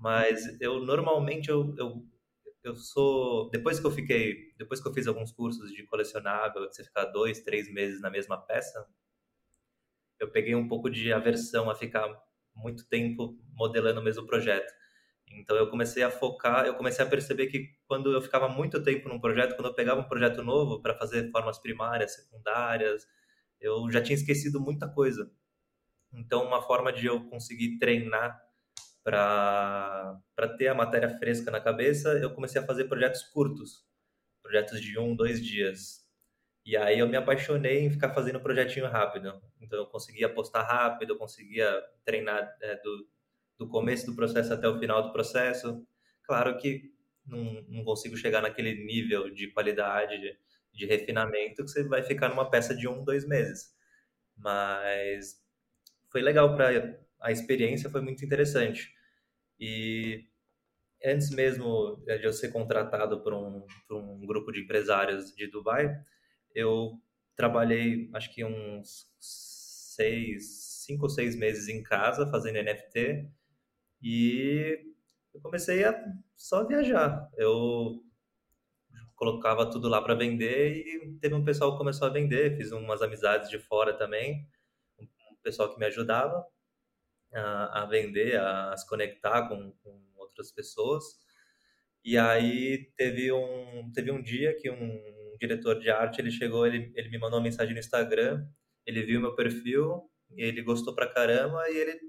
mas 0.00 0.58
eu 0.60 0.80
normalmente 0.80 1.50
eu, 1.50 1.74
eu, 1.78 2.02
eu 2.64 2.74
sou 2.74 3.50
depois 3.50 3.78
que 3.78 3.86
eu 3.86 3.90
fiquei 3.90 4.54
depois 4.56 4.80
que 4.80 4.88
eu 4.88 4.94
fiz 4.94 5.06
alguns 5.06 5.30
cursos 5.30 5.70
de 5.72 5.84
colecionável 5.84 6.66
que 6.68 6.74
você 6.74 6.84
ficar 6.84 7.04
dois 7.06 7.40
três 7.40 7.70
meses 7.70 8.00
na 8.00 8.10
mesma 8.10 8.38
peça 8.38 8.86
eu 10.18 10.30
peguei 10.30 10.54
um 10.54 10.66
pouco 10.68 10.90
de 10.90 11.12
aversão 11.12 11.70
a 11.70 11.74
ficar 11.74 12.08
muito 12.54 12.86
tempo 12.88 13.38
modelando 13.54 14.00
o 14.00 14.04
mesmo 14.04 14.26
projeto. 14.26 14.70
Então 15.26 15.56
eu 15.56 15.70
comecei 15.70 16.02
a 16.02 16.10
focar 16.10 16.66
eu 16.66 16.74
comecei 16.74 17.04
a 17.04 17.08
perceber 17.08 17.46
que 17.48 17.68
quando 17.86 18.12
eu 18.12 18.20
ficava 18.22 18.48
muito 18.48 18.82
tempo 18.82 19.08
num 19.08 19.20
projeto 19.20 19.54
quando 19.54 19.68
eu 19.68 19.74
pegava 19.74 20.00
um 20.00 20.08
projeto 20.08 20.42
novo 20.42 20.80
para 20.82 20.96
fazer 20.96 21.30
formas 21.30 21.58
primárias 21.58 22.14
secundárias 22.14 23.06
eu 23.60 23.90
já 23.90 24.02
tinha 24.02 24.16
esquecido 24.16 24.60
muita 24.60 24.88
coisa. 24.88 25.30
Então 26.12 26.44
uma 26.44 26.62
forma 26.62 26.92
de 26.92 27.06
eu 27.06 27.28
conseguir 27.28 27.78
treinar 27.78 28.40
para 29.02 30.20
ter 30.58 30.68
a 30.68 30.74
matéria 30.74 31.08
fresca 31.18 31.50
na 31.50 31.60
cabeça, 31.60 32.10
eu 32.18 32.34
comecei 32.34 32.60
a 32.60 32.66
fazer 32.66 32.84
projetos 32.84 33.22
curtos, 33.22 33.84
projetos 34.42 34.80
de 34.80 34.98
um, 34.98 35.14
dois 35.14 35.44
dias. 35.44 36.06
E 36.64 36.76
aí 36.76 36.98
eu 36.98 37.08
me 37.08 37.16
apaixonei 37.16 37.80
em 37.80 37.90
ficar 37.90 38.10
fazendo 38.10 38.40
projetinho 38.40 38.86
rápido. 38.86 39.40
Então 39.60 39.78
eu 39.78 39.86
conseguia 39.86 40.28
postar 40.28 40.62
rápido, 40.62 41.14
eu 41.14 41.18
conseguia 41.18 41.82
treinar 42.04 42.56
é, 42.60 42.76
do, 42.76 43.08
do 43.58 43.68
começo 43.68 44.06
do 44.06 44.14
processo 44.14 44.52
até 44.52 44.68
o 44.68 44.78
final 44.78 45.02
do 45.02 45.12
processo. 45.12 45.86
Claro 46.22 46.56
que 46.58 46.92
não, 47.26 47.64
não 47.68 47.84
consigo 47.84 48.16
chegar 48.16 48.42
naquele 48.42 48.84
nível 48.84 49.30
de 49.30 49.48
qualidade, 49.48 50.18
de, 50.18 50.38
de 50.72 50.86
refinamento, 50.86 51.64
que 51.64 51.70
você 51.70 51.82
vai 51.84 52.02
ficar 52.02 52.28
numa 52.28 52.50
peça 52.50 52.74
de 52.74 52.86
um, 52.86 53.04
dois 53.04 53.26
meses. 53.26 53.74
Mas 54.36 55.42
foi 56.10 56.20
legal 56.22 56.54
para 56.54 56.72
a 57.20 57.30
experiência 57.30 57.90
foi 57.90 58.00
muito 58.00 58.24
interessante. 58.24 58.92
E 59.58 60.26
antes 61.04 61.30
mesmo 61.30 61.96
de 62.06 62.24
eu 62.24 62.32
ser 62.32 62.50
contratado 62.50 63.22
por 63.22 63.32
um, 63.34 63.66
por 63.86 63.96
um 63.96 64.26
grupo 64.26 64.52
de 64.52 64.62
empresários 64.62 65.34
de 65.34 65.46
Dubai, 65.46 65.94
eu 66.54 66.92
trabalhei 67.36 68.10
acho 68.14 68.32
que 68.34 68.44
uns 68.44 69.06
seis, 69.18 70.82
cinco 70.86 71.04
ou 71.04 71.10
seis 71.10 71.36
meses 71.36 71.68
em 71.68 71.82
casa 71.82 72.30
fazendo 72.30 72.62
NFT 72.62 73.30
e 74.02 74.86
eu 75.32 75.40
comecei 75.40 75.84
a 75.84 75.94
só 76.36 76.66
viajar. 76.66 77.30
Eu 77.36 78.02
colocava 79.14 79.70
tudo 79.70 79.88
lá 79.88 80.00
para 80.02 80.14
vender 80.14 80.78
e 80.78 81.18
teve 81.20 81.34
um 81.34 81.44
pessoal 81.44 81.72
que 81.72 81.78
começou 81.78 82.08
a 82.08 82.10
vender, 82.10 82.56
fiz 82.56 82.72
umas 82.72 83.02
amizades 83.02 83.50
de 83.50 83.58
fora 83.58 83.92
também, 83.92 84.48
um 84.98 85.36
pessoal 85.42 85.72
que 85.72 85.78
me 85.78 85.86
ajudava 85.86 86.44
a, 87.34 87.82
a 87.82 87.86
vender, 87.86 88.36
a, 88.36 88.72
a, 88.72 88.76
se 88.76 88.86
conectar 88.88 89.48
com, 89.48 89.72
com, 89.82 90.10
outras 90.16 90.52
pessoas. 90.52 91.04
E 92.04 92.16
aí 92.16 92.90
teve 92.96 93.32
um, 93.32 93.90
teve 93.92 94.10
um 94.10 94.22
dia 94.22 94.54
que 94.56 94.70
um 94.70 95.36
diretor 95.40 95.78
de 95.78 95.90
arte, 95.90 96.20
ele 96.20 96.30
chegou, 96.30 96.66
ele, 96.66 96.92
ele 96.94 97.08
me 97.10 97.18
mandou 97.18 97.38
uma 97.38 97.44
mensagem 97.44 97.72
no 97.74 97.80
Instagram, 97.80 98.46
ele 98.86 99.02
viu 99.02 99.20
meu 99.20 99.34
perfil, 99.34 100.02
ele 100.36 100.62
gostou 100.62 100.94
pra 100.94 101.06
caramba 101.06 101.68
e 101.68 101.76
ele 101.76 102.00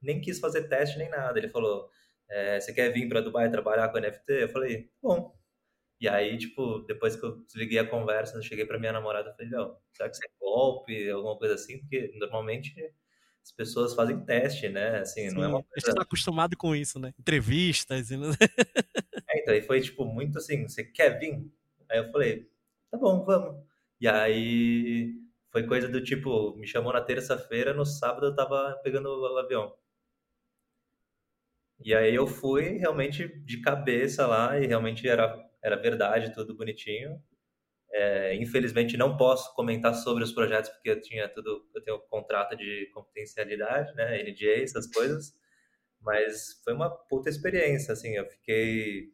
nem 0.00 0.20
quis 0.20 0.38
fazer 0.38 0.68
teste 0.68 0.98
nem 0.98 1.08
nada. 1.10 1.38
Ele 1.38 1.48
falou, 1.48 1.88
é, 2.30 2.60
você 2.60 2.72
quer 2.72 2.92
vir 2.92 3.08
para 3.08 3.20
Dubai 3.20 3.50
trabalhar 3.50 3.88
com 3.88 3.98
NFT? 3.98 4.32
Eu 4.42 4.48
falei, 4.48 4.90
bom. 5.02 5.34
E 6.00 6.08
aí, 6.08 6.36
tipo, 6.38 6.80
depois 6.80 7.16
que 7.16 7.24
eu 7.24 7.38
desliguei 7.46 7.78
a 7.78 7.88
conversa, 7.88 8.36
eu 8.36 8.42
cheguei 8.42 8.66
para 8.66 8.78
minha 8.78 8.92
namorada 8.92 9.30
e 9.30 9.32
falei, 9.34 9.50
não, 9.50 9.78
será 9.92 10.10
que 10.10 10.16
você 10.16 10.26
é 10.26 10.30
golpe, 10.38 11.10
alguma 11.10 11.38
coisa 11.38 11.54
assim? 11.54 11.80
Porque 11.80 12.12
normalmente 12.18 12.74
as 13.46 13.52
pessoas 13.52 13.94
fazem 13.94 14.18
teste, 14.24 14.68
né? 14.68 14.98
Assim, 14.98 15.30
Sim, 15.30 15.36
não 15.36 15.44
é 15.44 15.46
uma 15.46 15.62
coisa... 15.62 15.72
A 15.76 15.80
gente 15.80 15.94
tá 15.94 16.02
acostumado 16.02 16.56
com 16.56 16.74
isso, 16.74 16.98
né? 16.98 17.14
Entrevistas. 17.16 18.10
E... 18.10 18.16
é, 19.30 19.40
então, 19.40 19.54
aí 19.54 19.62
foi, 19.62 19.80
tipo, 19.80 20.04
muito 20.04 20.38
assim, 20.38 20.66
você 20.66 20.82
quer 20.82 21.16
vir? 21.16 21.48
Aí 21.88 21.98
eu 21.98 22.10
falei, 22.10 22.50
tá 22.90 22.98
bom, 22.98 23.24
vamos. 23.24 23.64
E 24.00 24.08
aí 24.08 25.14
foi 25.52 25.64
coisa 25.64 25.88
do 25.88 26.02
tipo, 26.02 26.56
me 26.56 26.66
chamou 26.66 26.92
na 26.92 27.00
terça-feira, 27.00 27.72
no 27.72 27.86
sábado 27.86 28.26
eu 28.26 28.34
tava 28.34 28.80
pegando 28.82 29.08
o 29.08 29.38
avião. 29.38 29.72
E 31.78 31.94
aí 31.94 32.12
eu 32.12 32.26
fui 32.26 32.78
realmente 32.78 33.28
de 33.44 33.60
cabeça 33.60 34.26
lá 34.26 34.58
e 34.58 34.66
realmente 34.66 35.08
era, 35.08 35.38
era 35.62 35.76
verdade, 35.76 36.34
tudo 36.34 36.56
bonitinho. 36.56 37.22
É, 37.98 38.34
infelizmente 38.36 38.94
não 38.94 39.16
posso 39.16 39.54
comentar 39.54 39.94
sobre 39.94 40.22
os 40.22 40.30
projetos 40.30 40.68
porque 40.70 40.90
eu 40.90 41.00
tinha 41.00 41.26
tudo, 41.30 41.66
eu 41.74 41.82
tenho 41.82 41.98
contrato 41.98 42.54
de 42.54 42.90
confidencialidade, 42.92 43.94
né, 43.94 44.22
NDA, 44.22 44.62
essas 44.62 44.86
coisas. 44.86 45.34
Mas 46.00 46.60
foi 46.62 46.74
uma 46.74 46.90
puta 46.90 47.30
experiência, 47.30 47.92
assim, 47.92 48.10
eu 48.16 48.26
fiquei 48.26 49.10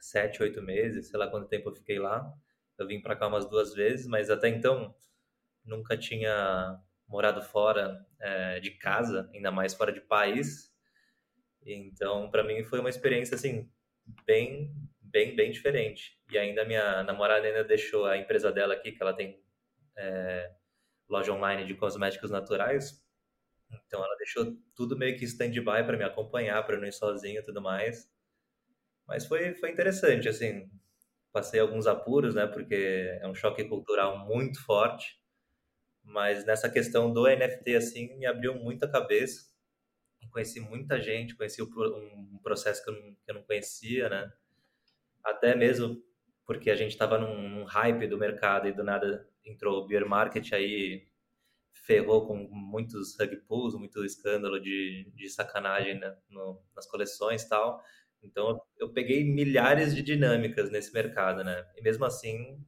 sete, 0.00 0.42
oito 0.42 0.62
meses, 0.62 1.08
sei 1.08 1.18
lá 1.18 1.28
quanto 1.28 1.48
tempo 1.48 1.68
eu 1.68 1.74
fiquei 1.74 1.98
lá. 1.98 2.32
Eu 2.78 2.86
vim 2.86 3.02
para 3.02 3.16
cá 3.16 3.26
umas 3.26 3.46
duas 3.48 3.74
vezes, 3.74 4.06
mas 4.06 4.30
até 4.30 4.48
então 4.48 4.94
nunca 5.64 5.96
tinha 5.96 6.80
morado 7.06 7.42
fora 7.42 8.06
é, 8.18 8.60
de 8.60 8.70
casa, 8.72 9.30
ainda 9.34 9.50
mais 9.50 9.74
fora 9.74 9.92
de 9.92 10.00
país. 10.00 10.72
Então, 11.66 12.30
para 12.30 12.42
mim 12.44 12.64
foi 12.64 12.80
uma 12.80 12.90
experiência 12.90 13.34
assim 13.34 13.70
bem 14.26 14.74
bem, 15.14 15.36
bem 15.36 15.52
diferente. 15.52 16.18
E 16.28 16.36
ainda 16.36 16.64
minha 16.64 17.04
namorada 17.04 17.46
ainda 17.46 17.62
deixou 17.62 18.04
a 18.04 18.18
empresa 18.18 18.50
dela 18.50 18.74
aqui, 18.74 18.90
que 18.90 19.00
ela 19.00 19.14
tem 19.14 19.40
é, 19.96 20.50
loja 21.08 21.32
online 21.32 21.64
de 21.64 21.74
cosméticos 21.74 22.32
naturais. 22.32 23.00
Então 23.70 24.04
ela 24.04 24.16
deixou 24.16 24.58
tudo 24.74 24.98
meio 24.98 25.16
que 25.16 25.24
stand-by 25.24 25.84
para 25.86 25.96
me 25.96 26.02
acompanhar, 26.02 26.60
para 26.66 26.76
não 26.76 26.86
ir 26.86 26.92
sozinho 26.92 27.38
e 27.38 27.44
tudo 27.44 27.62
mais. 27.62 28.10
Mas 29.06 29.24
foi, 29.24 29.54
foi 29.54 29.70
interessante, 29.70 30.28
assim. 30.28 30.68
Passei 31.32 31.60
alguns 31.60 31.86
apuros, 31.86 32.34
né? 32.34 32.46
Porque 32.48 33.18
é 33.20 33.28
um 33.28 33.34
choque 33.34 33.64
cultural 33.68 34.26
muito 34.26 34.64
forte. 34.64 35.20
Mas 36.02 36.44
nessa 36.44 36.68
questão 36.68 37.12
do 37.12 37.26
NFT, 37.28 37.76
assim, 37.76 38.18
me 38.18 38.26
abriu 38.26 38.54
muita 38.56 38.90
cabeça. 38.90 39.54
Conheci 40.32 40.58
muita 40.58 41.00
gente, 41.00 41.36
conheci 41.36 41.62
um 41.62 42.40
processo 42.42 42.82
que 42.82 42.90
eu 42.90 42.94
não, 42.94 43.14
que 43.14 43.30
eu 43.30 43.34
não 43.34 43.42
conhecia, 43.44 44.08
né? 44.08 44.32
Até 45.24 45.54
mesmo 45.54 46.02
porque 46.46 46.70
a 46.70 46.76
gente 46.76 46.92
estava 46.92 47.18
num, 47.18 47.48
num, 47.48 47.64
hype 47.64 48.06
do 48.06 48.18
mercado 48.18 48.68
e 48.68 48.72
do 48.72 48.84
nada 48.84 49.26
entrou 49.44 49.82
o 49.82 49.86
beer 49.86 50.06
market 50.06 50.52
aí 50.52 51.06
ferrou 51.72 52.26
com 52.26 52.36
muitos 52.36 53.16
rug 53.18 53.36
pulls, 53.48 53.74
muito 53.74 54.04
escândalo 54.04 54.60
de, 54.60 55.10
de 55.14 55.28
sacanagem 55.28 55.98
né, 55.98 56.16
no, 56.28 56.62
nas 56.74 56.86
coleções 56.86 57.42
e 57.42 57.48
tal. 57.48 57.82
Então 58.22 58.60
eu 58.78 58.90
peguei 58.92 59.24
milhares 59.24 59.94
de 59.94 60.02
dinâmicas 60.02 60.70
nesse 60.70 60.92
mercado, 60.92 61.44
né? 61.44 61.66
E 61.76 61.82
mesmo 61.82 62.04
assim 62.04 62.58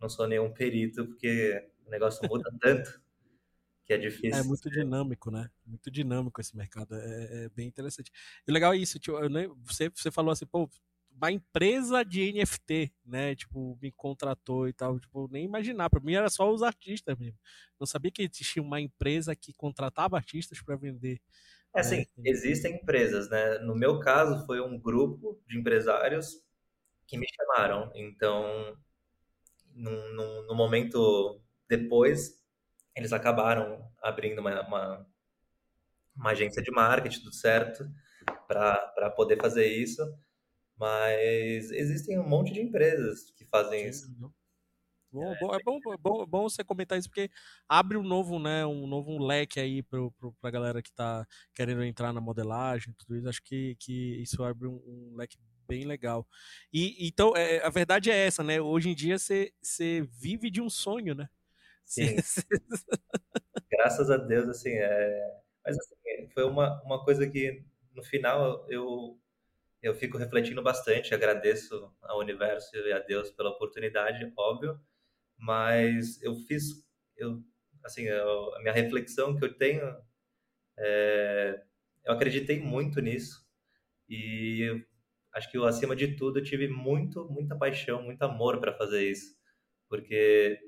não 0.00 0.08
sou 0.08 0.26
nenhum 0.26 0.52
perito 0.52 1.06
porque 1.06 1.70
o 1.86 1.90
negócio 1.90 2.26
muda 2.28 2.50
tanto 2.60 3.00
que 3.84 3.92
é 3.92 3.98
difícil. 3.98 4.40
É 4.40 4.42
muito 4.42 4.68
dinâmico, 4.68 5.30
né? 5.30 5.48
Muito 5.64 5.90
dinâmico 5.90 6.40
esse 6.40 6.56
mercado, 6.56 6.94
é, 6.96 7.44
é 7.44 7.48
bem 7.50 7.68
interessante. 7.68 8.10
E 8.46 8.50
o 8.50 8.54
legal 8.54 8.72
é 8.72 8.76
isso, 8.76 8.98
tipo, 8.98 9.18
nem, 9.28 9.48
você, 9.64 9.88
você 9.88 10.10
falou 10.10 10.32
assim, 10.32 10.44
pô, 10.44 10.68
uma 11.16 11.32
empresa 11.32 12.04
de 12.04 12.32
NFT, 12.32 12.92
né? 13.04 13.34
Tipo, 13.34 13.78
me 13.80 13.90
contratou 13.90 14.68
e 14.68 14.72
tal. 14.72 15.00
Tipo, 15.00 15.28
nem 15.30 15.44
imaginar. 15.44 15.88
Para 15.88 16.00
mim 16.00 16.14
era 16.14 16.28
só 16.28 16.52
os 16.52 16.62
artistas 16.62 17.16
mesmo. 17.18 17.38
Não 17.80 17.86
sabia 17.86 18.10
que 18.10 18.22
existia 18.22 18.62
uma 18.62 18.80
empresa 18.80 19.34
que 19.34 19.52
contratava 19.54 20.16
artistas 20.16 20.60
para 20.60 20.76
vender. 20.76 21.20
É 21.74 21.80
assim, 21.80 21.98
né? 21.98 22.06
existem 22.24 22.76
empresas, 22.76 23.28
né? 23.30 23.58
No 23.58 23.74
meu 23.74 23.98
caso, 23.98 24.44
foi 24.46 24.60
um 24.60 24.78
grupo 24.78 25.42
de 25.46 25.58
empresários 25.58 26.42
que 27.06 27.16
me 27.16 27.26
chamaram. 27.34 27.90
Então, 27.94 28.76
no 29.74 30.54
momento 30.54 31.40
depois, 31.68 32.42
eles 32.94 33.12
acabaram 33.12 33.90
abrindo 34.02 34.38
uma, 34.40 34.66
uma, 34.66 35.06
uma 36.14 36.30
agência 36.30 36.62
de 36.62 36.70
marketing, 36.70 37.18
tudo 37.20 37.34
certo, 37.34 37.84
para 38.46 39.10
poder 39.10 39.40
fazer 39.40 39.66
isso. 39.66 40.02
Mas 40.76 41.70
existem 41.70 42.18
um 42.18 42.28
monte 42.28 42.52
de 42.52 42.60
empresas 42.60 43.30
que 43.30 43.44
fazem 43.44 43.84
Sim, 43.84 43.88
isso. 43.88 44.16
Não. 44.20 44.32
Bom, 45.12 45.32
é, 45.32 45.38
bom, 45.38 45.54
é 45.54 45.58
bom, 45.64 45.94
é 45.94 45.96
bom, 45.96 46.22
é 46.22 46.26
bom 46.26 46.42
você 46.42 46.62
comentar 46.62 46.98
isso, 46.98 47.08
porque 47.08 47.30
abre 47.66 47.96
um 47.96 48.02
novo, 48.02 48.38
né, 48.38 48.66
um 48.66 48.86
novo 48.86 49.16
leque 49.18 49.58
aí 49.58 49.82
para 49.82 49.98
a 50.42 50.50
galera 50.50 50.82
que 50.82 50.90
está 50.90 51.26
querendo 51.54 51.82
entrar 51.84 52.12
na 52.12 52.20
modelagem, 52.20 52.92
tudo 52.98 53.16
isso. 53.16 53.28
Acho 53.28 53.42
que, 53.42 53.76
que 53.76 54.20
isso 54.20 54.44
abre 54.44 54.68
um, 54.68 54.74
um 54.74 55.16
leque 55.16 55.38
bem 55.66 55.84
legal. 55.84 56.26
E 56.72 57.08
então, 57.08 57.34
é, 57.34 57.64
a 57.64 57.70
verdade 57.70 58.10
é 58.10 58.26
essa, 58.26 58.42
né? 58.42 58.60
Hoje 58.60 58.90
em 58.90 58.94
dia 58.94 59.18
você 59.18 59.52
vive 60.20 60.50
de 60.50 60.60
um 60.60 60.68
sonho, 60.68 61.14
né? 61.14 61.28
Sim. 61.84 62.16
Graças 63.70 64.10
a 64.10 64.16
Deus, 64.16 64.48
assim, 64.48 64.70
é... 64.70 65.40
mas 65.64 65.76
assim, 65.78 66.28
foi 66.34 66.44
uma, 66.44 66.82
uma 66.82 67.04
coisa 67.04 67.28
que 67.28 67.64
no 67.94 68.02
final 68.02 68.66
eu 68.68 69.18
eu 69.82 69.94
fico 69.94 70.18
refletindo 70.18 70.62
bastante, 70.62 71.14
agradeço 71.14 71.92
ao 72.02 72.18
universo 72.18 72.76
e 72.76 72.92
a 72.92 72.98
Deus 72.98 73.30
pela 73.30 73.50
oportunidade, 73.50 74.32
óbvio, 74.36 74.80
mas 75.38 76.20
eu 76.22 76.34
fiz, 76.34 76.84
eu, 77.16 77.42
assim, 77.84 78.02
eu, 78.04 78.54
a 78.54 78.60
minha 78.60 78.72
reflexão 78.72 79.36
que 79.36 79.44
eu 79.44 79.54
tenho, 79.56 79.84
é, 80.78 81.62
eu 82.04 82.12
acreditei 82.12 82.60
muito 82.60 83.00
nisso 83.00 83.46
e 84.08 84.84
acho 85.32 85.50
que 85.50 85.58
eu, 85.58 85.64
acima 85.64 85.94
de 85.94 86.16
tudo 86.16 86.38
eu 86.38 86.44
tive 86.44 86.68
muito, 86.68 87.24
muita 87.30 87.56
paixão, 87.56 88.02
muito 88.02 88.22
amor 88.22 88.58
para 88.60 88.76
fazer 88.76 89.10
isso, 89.10 89.36
porque 89.88 90.58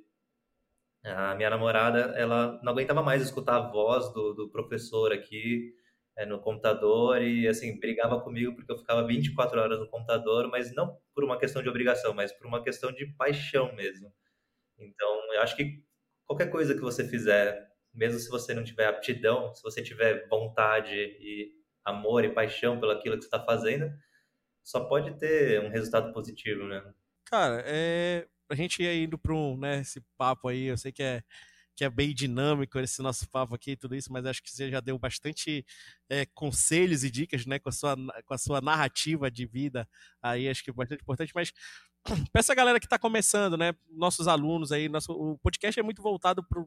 a 1.04 1.34
minha 1.34 1.50
namorada, 1.50 2.12
ela 2.16 2.60
não 2.62 2.72
aguentava 2.72 3.02
mais 3.02 3.22
escutar 3.22 3.56
a 3.56 3.70
voz 3.70 4.12
do, 4.12 4.34
do 4.34 4.50
professor 4.50 5.12
aqui 5.12 5.74
é, 6.18 6.26
no 6.26 6.40
computador 6.40 7.22
e, 7.22 7.46
assim, 7.46 7.78
brigava 7.78 8.20
comigo 8.20 8.54
porque 8.56 8.72
eu 8.72 8.76
ficava 8.76 9.06
24 9.06 9.60
horas 9.60 9.78
no 9.78 9.88
computador, 9.88 10.48
mas 10.48 10.74
não 10.74 10.98
por 11.14 11.22
uma 11.22 11.38
questão 11.38 11.62
de 11.62 11.68
obrigação, 11.68 12.12
mas 12.12 12.32
por 12.32 12.44
uma 12.44 12.62
questão 12.62 12.90
de 12.90 13.06
paixão 13.14 13.72
mesmo. 13.76 14.12
Então, 14.76 15.32
eu 15.34 15.40
acho 15.40 15.54
que 15.56 15.80
qualquer 16.26 16.50
coisa 16.50 16.74
que 16.74 16.80
você 16.80 17.08
fizer, 17.08 17.68
mesmo 17.94 18.18
se 18.18 18.28
você 18.28 18.52
não 18.52 18.64
tiver 18.64 18.88
aptidão, 18.88 19.54
se 19.54 19.62
você 19.62 19.80
tiver 19.80 20.26
vontade 20.28 20.92
e 20.92 21.52
amor 21.84 22.24
e 22.24 22.34
paixão 22.34 22.80
pelo 22.80 22.90
aquilo 22.90 23.16
que 23.16 23.22
você 23.22 23.28
está 23.28 23.44
fazendo, 23.44 23.88
só 24.64 24.80
pode 24.86 25.16
ter 25.18 25.60
um 25.62 25.70
resultado 25.70 26.12
positivo, 26.12 26.64
né? 26.64 26.82
Cara, 27.26 27.62
é, 27.64 28.26
a 28.50 28.56
gente 28.56 28.82
ir 28.82 29.04
indo 29.04 29.16
para 29.16 29.34
um, 29.34 29.56
né, 29.56 29.78
esse 29.78 30.00
papo 30.16 30.48
aí, 30.48 30.64
eu 30.64 30.76
sei 30.76 30.90
que 30.90 31.02
é 31.02 31.22
que 31.78 31.84
é 31.84 31.88
bem 31.88 32.12
dinâmico 32.12 32.76
esse 32.80 33.00
nosso 33.00 33.30
papo 33.30 33.54
aqui 33.54 33.70
e 33.70 33.76
tudo 33.76 33.94
isso, 33.94 34.12
mas 34.12 34.26
acho 34.26 34.42
que 34.42 34.50
você 34.50 34.68
já 34.68 34.80
deu 34.80 34.98
bastante 34.98 35.64
é, 36.10 36.26
conselhos 36.26 37.04
e 37.04 37.10
dicas, 37.10 37.46
né, 37.46 37.60
com 37.60 37.68
a, 37.68 37.72
sua, 37.72 37.94
com 38.26 38.34
a 38.34 38.38
sua 38.38 38.60
narrativa 38.60 39.30
de 39.30 39.46
vida 39.46 39.88
aí, 40.20 40.48
acho 40.48 40.64
que 40.64 40.70
é 40.70 40.72
bastante 40.72 41.02
importante, 41.02 41.30
mas 41.32 41.52
para 42.32 42.40
essa 42.40 42.52
galera 42.52 42.80
que 42.80 42.86
está 42.86 42.98
começando, 42.98 43.56
né, 43.56 43.76
nossos 43.92 44.26
alunos 44.26 44.72
aí, 44.72 44.88
nosso, 44.88 45.12
o 45.12 45.38
podcast 45.38 45.78
é 45.78 45.82
muito 45.84 46.02
voltado 46.02 46.42
para 46.42 46.64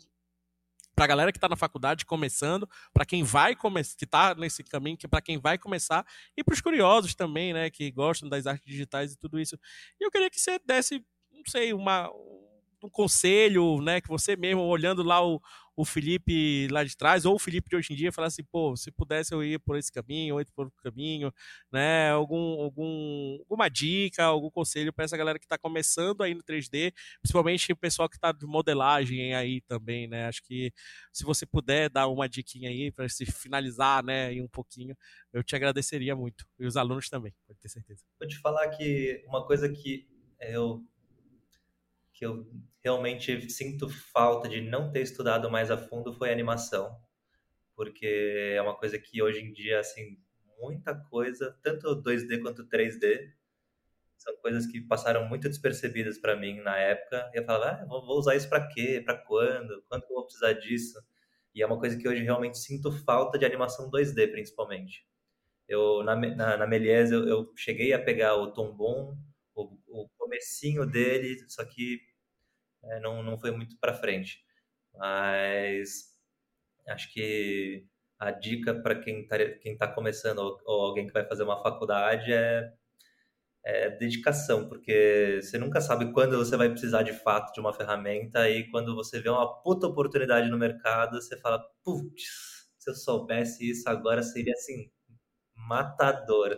para 0.94 1.06
a 1.06 1.08
galera 1.08 1.32
que 1.32 1.38
está 1.38 1.50
na 1.50 1.56
faculdade 1.56 2.06
começando, 2.06 2.70
para 2.94 3.06
quem 3.06 3.24
vai 3.24 3.56
começar, 3.56 3.98
que 3.98 4.04
está 4.04 4.36
nesse 4.36 4.64
caminho, 4.64 4.98
que 4.98 5.08
para 5.08 5.22
quem 5.22 5.38
vai 5.38 5.58
começar 5.58 6.06
e 6.38 6.44
para 6.44 6.54
os 6.54 6.62
curiosos 6.62 7.16
também, 7.16 7.54
né, 7.54 7.70
que 7.70 7.90
gostam 7.92 8.30
das 8.30 8.46
artes 8.46 8.66
digitais 8.66 9.14
e 9.14 9.18
tudo 9.18 9.40
isso. 9.40 9.58
E 10.00 10.06
eu 10.06 10.12
queria 10.12 10.30
que 10.30 10.40
você 10.40 10.60
desse, 10.60 11.04
não 11.32 11.44
sei, 11.48 11.74
uma 11.74 12.10
um 12.84 12.90
conselho, 12.90 13.82
né, 13.82 14.02
que 14.02 14.08
você 14.08 14.36
mesmo 14.36 14.62
olhando 14.62 15.04
lá 15.04 15.26
o, 15.26 15.42
o 15.76 15.86
Felipe 15.86 16.68
lá 16.70 16.84
de 16.84 16.96
trás, 16.96 17.26
ou 17.26 17.36
o 17.36 17.40
Felipe 17.40 17.70
de 17.70 17.76
hoje 17.76 17.94
em 17.94 17.96
dia, 17.96 18.12
falar 18.12 18.28
assim, 18.28 18.44
pô, 18.44 18.76
se 18.76 18.92
pudesse 18.92 19.34
eu 19.34 19.44
ir 19.44 19.60
por 19.60 19.78
esse 19.78 19.92
caminho, 19.92 20.36
ou 20.36 20.42
ir 20.42 20.48
por 20.54 20.66
outro 20.66 20.82
caminho, 20.84 21.34
né? 21.72 22.12
Algum, 22.12 22.62
algum, 22.62 23.38
alguma 23.40 23.70
dica, 23.70 24.24
algum 24.24 24.50
conselho 24.50 24.94
para 24.94 25.06
essa 25.06 25.18
galera 25.18 25.40
que 25.40 25.46
está 25.46 25.58
começando 25.58 26.22
aí 26.22 26.34
no 26.34 26.44
3D, 26.44 26.94
principalmente 27.22 27.72
o 27.72 27.78
pessoal 27.78 28.10
que 28.10 28.16
está 28.16 28.32
de 28.32 28.46
modelagem 28.46 29.34
aí 29.34 29.62
também, 29.62 30.08
né? 30.08 30.28
Acho 30.28 30.44
que 30.44 30.72
se 31.12 31.24
você 31.24 31.46
puder 31.46 31.90
dar 31.90 32.08
uma 32.08 32.28
diquinha 32.28 32.70
aí 32.70 32.92
para 32.92 33.08
se 33.10 33.26
finalizar, 33.26 34.04
né, 34.04 34.28
aí 34.28 34.42
um 34.42 34.48
pouquinho, 34.48 34.96
eu 35.34 35.44
te 35.44 35.56
agradeceria 35.56 36.16
muito. 36.16 36.46
E 36.60 36.66
os 36.66 36.78
alunos 36.78 37.10
também, 37.10 37.34
pode 37.48 37.60
ter 37.60 37.70
certeza. 37.70 38.04
Vou 38.20 38.28
te 38.28 38.38
falar 38.40 38.68
que 38.70 39.24
uma 39.28 39.46
coisa 39.46 39.70
que 39.70 40.08
eu 40.40 40.84
que 42.22 42.26
eu 42.28 42.46
realmente 42.84 43.50
sinto 43.50 43.90
falta 43.90 44.48
de 44.48 44.62
não 44.62 44.92
ter 44.92 45.02
estudado 45.02 45.50
mais 45.50 45.72
a 45.72 45.78
fundo 45.78 46.14
foi 46.14 46.30
a 46.30 46.32
animação, 46.32 46.96
porque 47.76 48.54
é 48.56 48.62
uma 48.62 48.78
coisa 48.78 49.00
que 49.00 49.24
hoje 49.24 49.40
em 49.40 49.52
dia, 49.52 49.80
assim, 49.80 50.20
muita 50.60 50.94
coisa, 50.94 51.58
tanto 51.64 52.00
2D 52.04 52.40
quanto 52.44 52.68
3D, 52.68 53.32
são 54.16 54.36
coisas 54.38 54.68
que 54.68 54.80
passaram 54.82 55.28
muito 55.28 55.50
despercebidas 55.50 56.20
para 56.20 56.36
mim 56.36 56.62
na 56.62 56.78
época. 56.78 57.28
E 57.34 57.40
eu 57.40 57.44
falava, 57.44 57.82
ah, 57.82 57.86
vou 57.86 58.20
usar 58.20 58.36
isso 58.36 58.48
para 58.48 58.68
quê? 58.68 59.02
Para 59.04 59.18
quando? 59.18 59.84
Quando 59.90 60.04
eu 60.04 60.10
vou 60.10 60.26
precisar 60.26 60.54
disso? 60.54 61.04
E 61.56 61.64
é 61.64 61.66
uma 61.66 61.80
coisa 61.80 61.98
que 61.98 62.08
hoje 62.08 62.22
realmente 62.22 62.60
sinto 62.60 62.92
falta 62.92 63.40
de 63.40 63.46
animação 63.46 63.90
2D, 63.90 64.30
principalmente. 64.32 65.08
Eu, 65.68 66.04
na, 66.04 66.16
na, 66.16 66.58
na 66.58 66.68
Melies, 66.68 67.10
eu, 67.10 67.28
eu 67.28 67.52
cheguei 67.56 67.94
a 67.94 68.00
pegar 68.00 68.36
o 68.36 68.54
Tombom, 68.54 69.18
o, 69.56 69.76
o 69.88 70.10
comecinho 70.20 70.86
dele, 70.86 71.44
só 71.50 71.66
que 71.66 72.11
é, 72.84 73.00
não, 73.00 73.24
não 73.24 73.38
foi 73.40 73.52
muito 73.52 73.78
para 73.80 73.94
frente. 73.94 74.44
Mas 74.94 76.12
acho 76.88 77.12
que 77.14 77.86
a 78.20 78.32
dica 78.32 78.74
para 78.76 78.96
quem 78.96 79.22
está 79.22 79.38
quem 79.62 79.78
tá 79.78 79.88
começando 79.88 80.40
ou, 80.40 80.62
ou, 80.66 80.82
alguém 80.86 81.08
que 81.08 81.14
vai 81.14 81.26
fazer 81.26 81.44
uma 81.44 81.62
faculdade 81.62 82.32
é, 82.34 82.72
é, 83.64 83.90
dedicação, 83.92 84.68
porque 84.68 85.40
você 85.42 85.58
nunca 85.58 85.82
sabe 85.82 86.12
quando 86.14 86.38
você 86.38 86.58
vai 86.58 86.70
precisar 86.70 87.04
de 87.04 87.14
fato 87.14 87.54
de 87.54 87.60
uma 87.60 87.74
ferramenta 87.74 88.50
e 88.50 88.70
quando 88.70 88.96
você 88.96 89.20
vê 89.20 89.30
uma 89.30 89.62
puta 89.62 89.88
oportunidade 89.88 90.50
no 90.50 90.58
mercado, 90.58 91.22
você 91.22 91.38
fala, 91.40 91.64
putz, 91.84 92.70
se 92.78 92.90
eu 92.90 92.96
soubesse 92.96 93.70
isso 93.70 93.88
agora 93.90 94.24
seria 94.24 94.54
assim, 94.54 94.92
matador. 95.56 96.58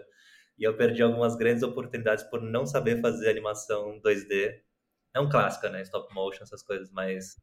E 0.58 0.64
eu 0.64 0.78
perdi 0.78 1.02
algumas 1.04 1.36
grandes 1.36 1.64
oportunidades 1.64 2.24
por 2.26 2.42
não 2.42 2.66
saber 2.66 3.02
fazer 3.02 3.30
animação 3.30 4.00
2D 4.02 4.62
é 5.14 5.20
um 5.20 5.30
clássico, 5.30 5.68
né? 5.70 5.82
Stop 5.84 6.14
motion, 6.14 6.44
essas 6.44 6.64
coisas, 6.64 6.92
mas 6.92 7.38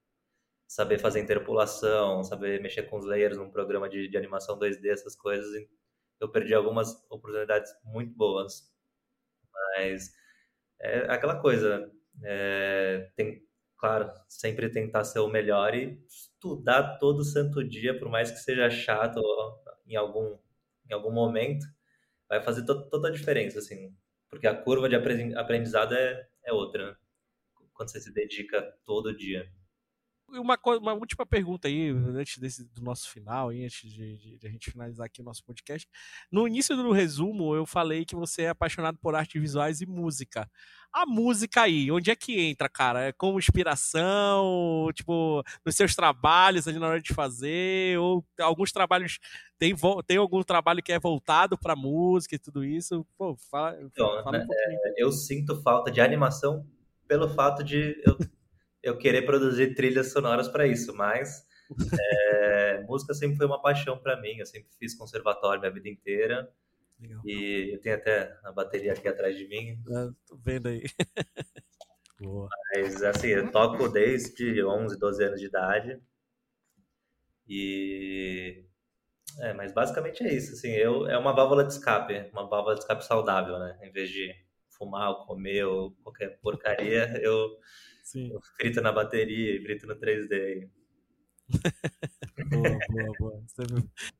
saber 0.66 0.98
fazer 0.98 1.20
interpolação, 1.20 2.22
saber 2.24 2.60
mexer 2.62 2.84
com 2.84 2.98
os 2.98 3.04
layers 3.04 3.36
num 3.36 3.50
programa 3.50 3.88
de, 3.88 4.08
de 4.08 4.16
animação 4.16 4.58
2D, 4.58 4.88
essas 4.90 5.16
coisas, 5.16 5.50
eu 6.20 6.30
perdi 6.30 6.54
algumas 6.54 6.94
oportunidades 7.10 7.72
muito 7.84 8.14
boas. 8.16 8.70
Mas 9.76 10.12
é 10.80 11.12
aquela 11.12 11.40
coisa, 11.40 11.90
é, 12.24 13.10
tem, 13.16 13.42
claro, 13.78 14.12
sempre 14.28 14.70
tentar 14.70 15.04
ser 15.04 15.20
o 15.20 15.28
melhor 15.28 15.74
e 15.74 16.02
estudar 16.08 16.98
todo 16.98 17.24
santo 17.24 17.64
dia, 17.64 17.98
por 17.98 18.08
mais 18.08 18.30
que 18.30 18.38
seja 18.38 18.70
chato 18.70 19.20
em 19.86 19.96
algum, 19.96 20.38
em 20.88 20.94
algum 20.94 21.12
momento, 21.12 21.66
vai 22.28 22.42
fazer 22.42 22.64
to 22.64 22.88
toda 22.90 23.08
a 23.08 23.12
diferença, 23.12 23.58
assim, 23.58 23.94
porque 24.28 24.46
a 24.46 24.54
curva 24.54 24.88
de 24.88 24.96
aprendizado 24.96 25.94
é, 25.94 26.28
é 26.44 26.52
outra, 26.52 26.92
né? 26.92 26.96
Quando 27.80 27.92
você 27.92 27.98
se 27.98 28.12
dedica 28.12 28.60
todo 28.84 29.16
dia. 29.16 29.50
Uma, 30.28 30.56
uma 30.78 30.92
última 30.92 31.24
pergunta 31.24 31.66
aí, 31.66 31.88
antes 31.88 32.36
desse, 32.36 32.62
do 32.72 32.82
nosso 32.82 33.10
final, 33.10 33.48
aí, 33.48 33.64
antes 33.64 33.90
de, 33.90 34.16
de, 34.16 34.38
de, 34.38 34.46
a 34.46 34.50
gente 34.50 34.70
finalizar 34.70 35.06
aqui 35.06 35.22
o 35.22 35.24
nosso 35.24 35.42
podcast. 35.42 35.88
No 36.30 36.46
início 36.46 36.76
do 36.76 36.92
resumo, 36.92 37.54
eu 37.54 37.64
falei 37.64 38.04
que 38.04 38.14
você 38.14 38.42
é 38.42 38.48
apaixonado 38.50 38.98
por 38.98 39.14
artes 39.14 39.40
visuais 39.40 39.80
e 39.80 39.86
música. 39.86 40.48
A 40.92 41.06
música 41.06 41.62
aí, 41.62 41.90
onde 41.90 42.10
é 42.10 42.14
que 42.16 42.38
entra, 42.38 42.68
cara? 42.68 43.06
É 43.06 43.12
como 43.12 43.38
inspiração, 43.38 44.90
tipo, 44.94 45.42
nos 45.64 45.74
seus 45.74 45.94
trabalhos 45.96 46.68
ali 46.68 46.78
na 46.78 46.86
hora 46.86 47.00
de 47.00 47.14
fazer, 47.14 47.98
ou 47.98 48.22
alguns 48.38 48.70
trabalhos, 48.72 49.18
tem, 49.58 49.74
tem 50.06 50.18
algum 50.18 50.42
trabalho 50.42 50.82
que 50.82 50.92
é 50.92 50.98
voltado 50.98 51.58
para 51.58 51.74
música 51.74 52.36
e 52.36 52.38
tudo 52.38 52.62
isso? 52.62 53.06
Pô, 53.16 53.34
fala, 53.50 53.80
então, 53.82 54.06
fala 54.22 54.36
um 54.36 54.40
né, 54.40 54.46
é, 54.50 55.02
eu 55.02 55.10
sinto 55.10 55.60
falta 55.62 55.90
de 55.90 56.00
animação 56.00 56.64
pelo 57.10 57.28
fato 57.28 57.64
de 57.64 58.00
eu, 58.06 58.16
eu 58.80 58.96
querer 58.96 59.22
produzir 59.22 59.74
trilhas 59.74 60.12
sonoras 60.12 60.46
para 60.46 60.64
isso, 60.64 60.94
mas 60.94 61.44
é, 61.98 62.84
música 62.86 63.12
sempre 63.14 63.36
foi 63.36 63.46
uma 63.46 63.60
paixão 63.60 63.98
para 63.98 64.20
mim. 64.20 64.36
Eu 64.38 64.46
sempre 64.46 64.70
fiz 64.78 64.94
conservatório 64.94 65.60
minha 65.60 65.72
vida 65.72 65.88
inteira. 65.88 66.48
Legal. 67.00 67.20
E 67.26 67.74
eu 67.74 67.80
tenho 67.80 67.96
até 67.96 68.38
a 68.44 68.52
bateria 68.52 68.92
aqui 68.92 69.08
atrás 69.08 69.36
de 69.36 69.48
mim. 69.48 69.82
É, 69.88 70.08
tô 70.24 70.36
vendo 70.36 70.68
aí. 70.68 70.84
Boa. 72.20 72.48
Mas 72.76 73.02
assim, 73.02 73.28
eu 73.28 73.50
toco 73.50 73.88
desde 73.88 74.62
11, 74.62 74.96
12 74.96 75.24
anos 75.24 75.40
de 75.40 75.46
idade. 75.46 76.00
E 77.48 78.64
é, 79.40 79.52
mas 79.52 79.72
basicamente 79.72 80.22
é 80.22 80.32
isso, 80.32 80.52
assim, 80.52 80.70
eu 80.70 81.08
é 81.08 81.18
uma 81.18 81.32
válvula 81.32 81.64
de 81.64 81.72
escape, 81.72 82.30
uma 82.32 82.48
válvula 82.48 82.74
de 82.74 82.82
escape 82.82 83.04
saudável, 83.04 83.58
né, 83.58 83.78
em 83.82 83.90
vez 83.90 84.10
de 84.10 84.32
fumar 84.80 85.10
ou 85.10 85.26
comer 85.26 85.64
ou 85.64 85.92
qualquer 86.02 86.40
porcaria, 86.40 87.12
eu, 87.22 87.58
eu 88.14 88.40
frito 88.56 88.80
na 88.80 88.90
bateria 88.90 89.56
e 89.56 89.62
frito 89.62 89.86
no 89.86 89.94
3D. 89.94 90.68
boa, 92.48 92.78
boa, 92.88 93.12
boa. 93.18 93.42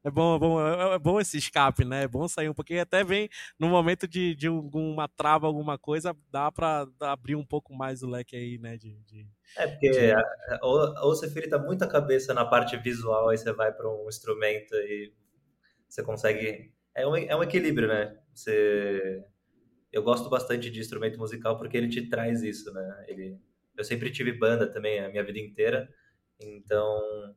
É 0.05 0.11
bom, 0.11 0.37
é 0.37 0.39
bom, 0.39 0.61
é 0.95 0.99
bom 0.99 1.21
esse 1.21 1.39
escape, 1.39 1.85
né? 1.85 2.03
É 2.03 2.09
bom 2.09 2.27
sair 2.29 2.49
um 2.49 2.55
pouquinho. 2.55 2.83
Até 2.83 3.03
vem 3.05 3.29
no 3.59 3.69
momento 3.69 4.07
de, 4.07 4.35
de 4.35 4.49
alguma 4.49 5.09
trava, 5.09 5.47
alguma 5.47 5.79
coisa, 5.79 6.15
dá 6.31 6.51
pra 6.51 6.87
abrir 7.01 7.37
um 7.37 7.47
pouco 7.47 7.73
mais 7.73 8.03
o 8.03 8.09
leque 8.09 8.37
aí, 8.37 8.59
né? 8.59 8.77
De, 8.77 8.99
de 9.05 9.27
é, 9.57 9.67
porque 9.67 9.91
de... 9.91 10.13
ou, 10.61 10.95
ou 11.03 11.15
você 11.15 11.31
frita 11.31 11.59
muita 11.59 11.87
cabeça 11.87 12.35
na 12.35 12.45
parte 12.45 12.77
visual, 12.77 13.29
aí 13.29 13.39
você 13.39 13.53
vai 13.53 13.73
para 13.73 13.89
um 13.89 14.09
instrumento 14.09 14.75
e 14.75 15.13
você 15.89 16.03
consegue. 16.03 16.73
É 16.95 17.07
um, 17.07 17.17
é 17.17 17.37
um 17.37 17.43
equilíbrio, 17.43 17.89
né? 17.89 18.19
Você. 18.35 19.25
Eu 19.93 20.03
gosto 20.03 20.29
bastante 20.29 20.71
de 20.71 20.81
instrumento 20.81 21.19
musical 21.19 21.59
porque 21.59 21.77
ele 21.77 21.89
te 21.89 22.09
traz 22.09 22.43
isso, 22.43 22.73
né? 22.73 23.05
Ele... 23.09 23.39
Eu 23.77 23.85
sempre 23.85 24.11
tive 24.11 24.33
banda 24.33 24.67
também 24.67 25.01
a 25.01 25.09
minha 25.09 25.25
vida 25.25 25.39
inteira, 25.39 25.89
então 26.39 27.35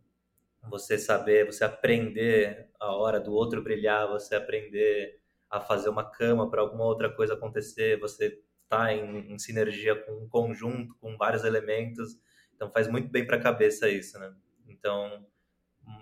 você 0.69 0.97
saber, 0.97 1.45
você 1.45 1.63
aprender 1.63 2.69
a 2.79 2.91
hora 2.95 3.19
do 3.19 3.33
outro 3.33 3.61
brilhar, 3.61 4.07
você 4.07 4.35
aprender 4.35 5.19
a 5.49 5.59
fazer 5.59 5.89
uma 5.89 6.09
cama 6.09 6.49
para 6.49 6.61
alguma 6.61 6.85
outra 6.85 7.09
coisa 7.09 7.33
acontecer, 7.33 7.99
você 7.99 8.41
tá 8.67 8.93
em, 8.93 9.33
em, 9.33 9.37
sinergia 9.37 9.95
com 9.95 10.13
um 10.13 10.27
conjunto, 10.27 10.95
com 10.95 11.15
vários 11.17 11.43
elementos, 11.43 12.17
então 12.55 12.71
faz 12.71 12.87
muito 12.87 13.09
bem 13.09 13.25
para 13.25 13.37
a 13.37 13.41
cabeça 13.41 13.89
isso, 13.89 14.17
né? 14.17 14.33
Então, 14.67 15.25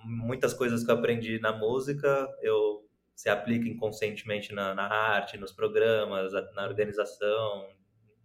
muitas 0.06 0.54
coisas 0.54 0.84
que 0.84 0.92
eu 0.92 0.96
aprendi 0.96 1.40
na 1.40 1.52
música, 1.52 2.30
eu 2.42 2.88
se 3.22 3.30
aplica 3.30 3.70
inconscientemente 3.70 4.52
na, 4.52 4.74
na 4.74 4.88
arte, 4.88 5.38
nos 5.38 5.52
programas, 5.52 6.34
na 6.56 6.64
organização, 6.64 7.70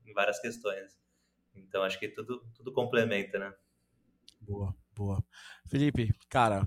em 0.07 0.15
várias 0.15 0.41
questões. 0.41 0.99
Então, 1.55 1.83
acho 1.83 2.01
que 2.01 2.09
tudo, 2.09 2.43
tudo 2.55 2.73
complementa, 2.73 3.39
né? 3.39 3.55
Boa, 4.41 4.75
boa. 4.95 5.23
Felipe, 5.69 6.15
cara, 6.31 6.67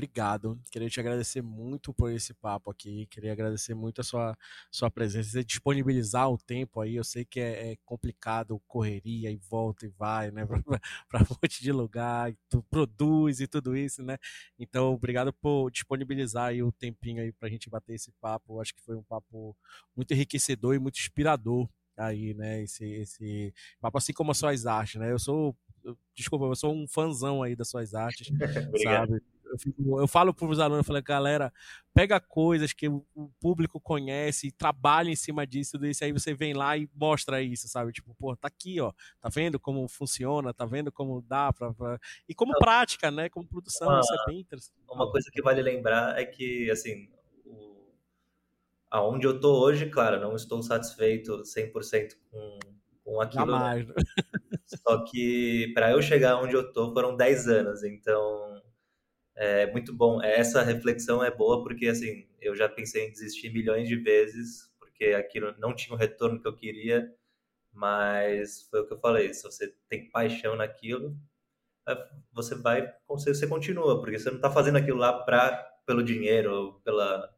obrigado. 0.00 0.58
Queria 0.70 0.88
te 0.88 0.98
agradecer 0.98 1.42
muito 1.42 1.92
por 1.92 2.10
esse 2.10 2.32
papo 2.32 2.70
aqui. 2.70 3.06
Queria 3.10 3.32
agradecer 3.32 3.74
muito 3.74 4.00
a 4.00 4.04
sua, 4.04 4.36
sua 4.70 4.90
presença, 4.90 5.28
você 5.30 5.44
disponibilizar 5.44 6.30
o 6.30 6.38
tempo 6.38 6.80
aí. 6.80 6.96
Eu 6.96 7.04
sei 7.04 7.22
que 7.22 7.38
é, 7.38 7.72
é 7.72 7.76
complicado, 7.84 8.60
correria 8.66 9.30
e 9.30 9.36
volta 9.36 9.84
e 9.84 9.90
vai, 9.90 10.30
né? 10.30 10.46
Para 11.06 11.22
um 11.22 11.26
monte 11.28 11.62
de 11.62 11.70
lugar, 11.70 12.34
tu 12.48 12.62
produz 12.70 13.40
e 13.40 13.46
tudo 13.46 13.76
isso, 13.76 14.02
né? 14.02 14.16
Então, 14.58 14.94
obrigado 14.94 15.34
por 15.34 15.70
disponibilizar 15.70 16.46
aí 16.46 16.62
o 16.62 16.72
tempinho 16.72 17.22
aí 17.22 17.30
para 17.30 17.48
a 17.48 17.50
gente 17.50 17.68
bater 17.68 17.94
esse 17.94 18.10
papo. 18.22 18.58
Acho 18.58 18.74
que 18.74 18.80
foi 18.80 18.96
um 18.96 19.02
papo 19.02 19.54
muito 19.94 20.14
enriquecedor 20.14 20.74
e 20.74 20.78
muito 20.78 20.98
inspirador 20.98 21.68
aí, 21.94 22.32
né? 22.32 22.62
Esse, 22.62 22.86
esse 22.86 23.52
papo, 23.78 23.98
assim 23.98 24.14
como 24.14 24.30
as 24.30 24.38
suas 24.38 24.64
artes, 24.64 24.98
né? 24.98 25.12
Eu 25.12 25.18
sou 25.18 25.54
desculpa, 26.14 26.44
eu 26.44 26.56
sou 26.56 26.74
um 26.74 26.86
fãzão 26.86 27.42
aí 27.42 27.56
das 27.56 27.68
suas 27.68 27.94
artes, 27.94 28.28
sabe? 28.82 29.22
Eu, 29.50 29.58
fico, 29.58 30.00
eu 30.00 30.06
falo 30.06 30.32
para 30.32 30.46
os 30.46 30.60
alunos, 30.60 30.78
eu 30.78 30.84
falo, 30.84 31.02
galera, 31.02 31.52
pega 31.92 32.20
coisas 32.20 32.72
que 32.72 32.88
o, 32.88 33.04
público 33.40 33.80
conhece, 33.80 34.52
trabalha 34.52 35.10
em 35.10 35.16
cima 35.16 35.46
disso, 35.46 35.76
desse 35.76 36.04
aí 36.04 36.12
você 36.12 36.32
vem 36.32 36.54
lá 36.54 36.76
e 36.76 36.88
mostra 36.94 37.42
isso, 37.42 37.68
sabe? 37.68 37.92
Tipo, 37.92 38.14
pô, 38.14 38.36
tá 38.36 38.46
aqui, 38.48 38.80
ó, 38.80 38.92
tá 39.20 39.28
vendo 39.28 39.58
como 39.58 39.86
funciona, 39.88 40.54
tá 40.54 40.64
vendo 40.64 40.92
como 40.92 41.20
dá 41.22 41.52
pra, 41.52 41.72
pra... 41.74 41.98
e 42.28 42.34
como 42.34 42.52
Não. 42.52 42.58
prática, 42.60 43.10
né? 43.10 43.28
Como 43.28 43.46
produção, 43.46 43.88
uma, 43.88 44.00
isso 44.00 44.14
é 44.14 44.26
bem 44.26 44.40
interessante. 44.40 44.78
Uma 44.88 45.10
coisa 45.10 45.28
que 45.32 45.42
vale 45.42 45.62
lembrar 45.62 46.18
é 46.18 46.24
que, 46.24 46.70
assim, 46.70 47.08
o... 47.44 47.92
aonde 48.90 49.26
eu 49.26 49.40
tô 49.40 49.60
hoje, 49.60 49.90
claro, 49.90 50.20
não 50.20 50.36
estou 50.36 50.62
satisfeito 50.62 51.42
100% 51.42 52.12
com, 52.30 52.58
com 53.04 53.20
aquilo. 53.20 53.46
Jamais. 53.46 53.86
Né? 53.88 53.94
Só 54.66 55.04
que 55.04 55.72
para 55.74 55.90
eu 55.90 56.00
chegar 56.00 56.40
onde 56.40 56.54
eu 56.54 56.72
tô 56.72 56.92
foram 56.92 57.16
10 57.16 57.48
anos, 57.48 57.82
então 57.82 58.62
é 59.36 59.70
muito 59.72 59.94
bom. 59.94 60.22
Essa 60.22 60.62
reflexão 60.62 61.22
é 61.22 61.30
boa 61.30 61.62
porque 61.62 61.86
assim, 61.88 62.28
eu 62.40 62.54
já 62.54 62.68
pensei 62.68 63.06
em 63.06 63.12
desistir 63.12 63.50
milhões 63.50 63.88
de 63.88 63.96
vezes, 63.96 64.70
porque 64.78 65.06
aquilo 65.06 65.54
não 65.58 65.74
tinha 65.74 65.94
o 65.94 65.98
retorno 65.98 66.40
que 66.40 66.48
eu 66.48 66.56
queria, 66.56 67.12
mas 67.72 68.62
foi 68.70 68.80
o 68.80 68.86
que 68.86 68.94
eu 68.94 69.00
falei, 69.00 69.32
se 69.34 69.42
você 69.44 69.74
tem 69.88 70.10
paixão 70.10 70.56
naquilo, 70.56 71.16
é, 71.88 71.96
você 72.32 72.54
vai, 72.54 72.92
você 73.08 73.46
continua, 73.46 74.00
porque 74.00 74.18
você 74.18 74.30
não 74.30 74.36
está 74.36 74.50
fazendo 74.50 74.78
aquilo 74.78 74.98
lá 74.98 75.12
pra, 75.24 75.56
pelo 75.86 76.02
dinheiro, 76.02 76.80
pela 76.84 77.30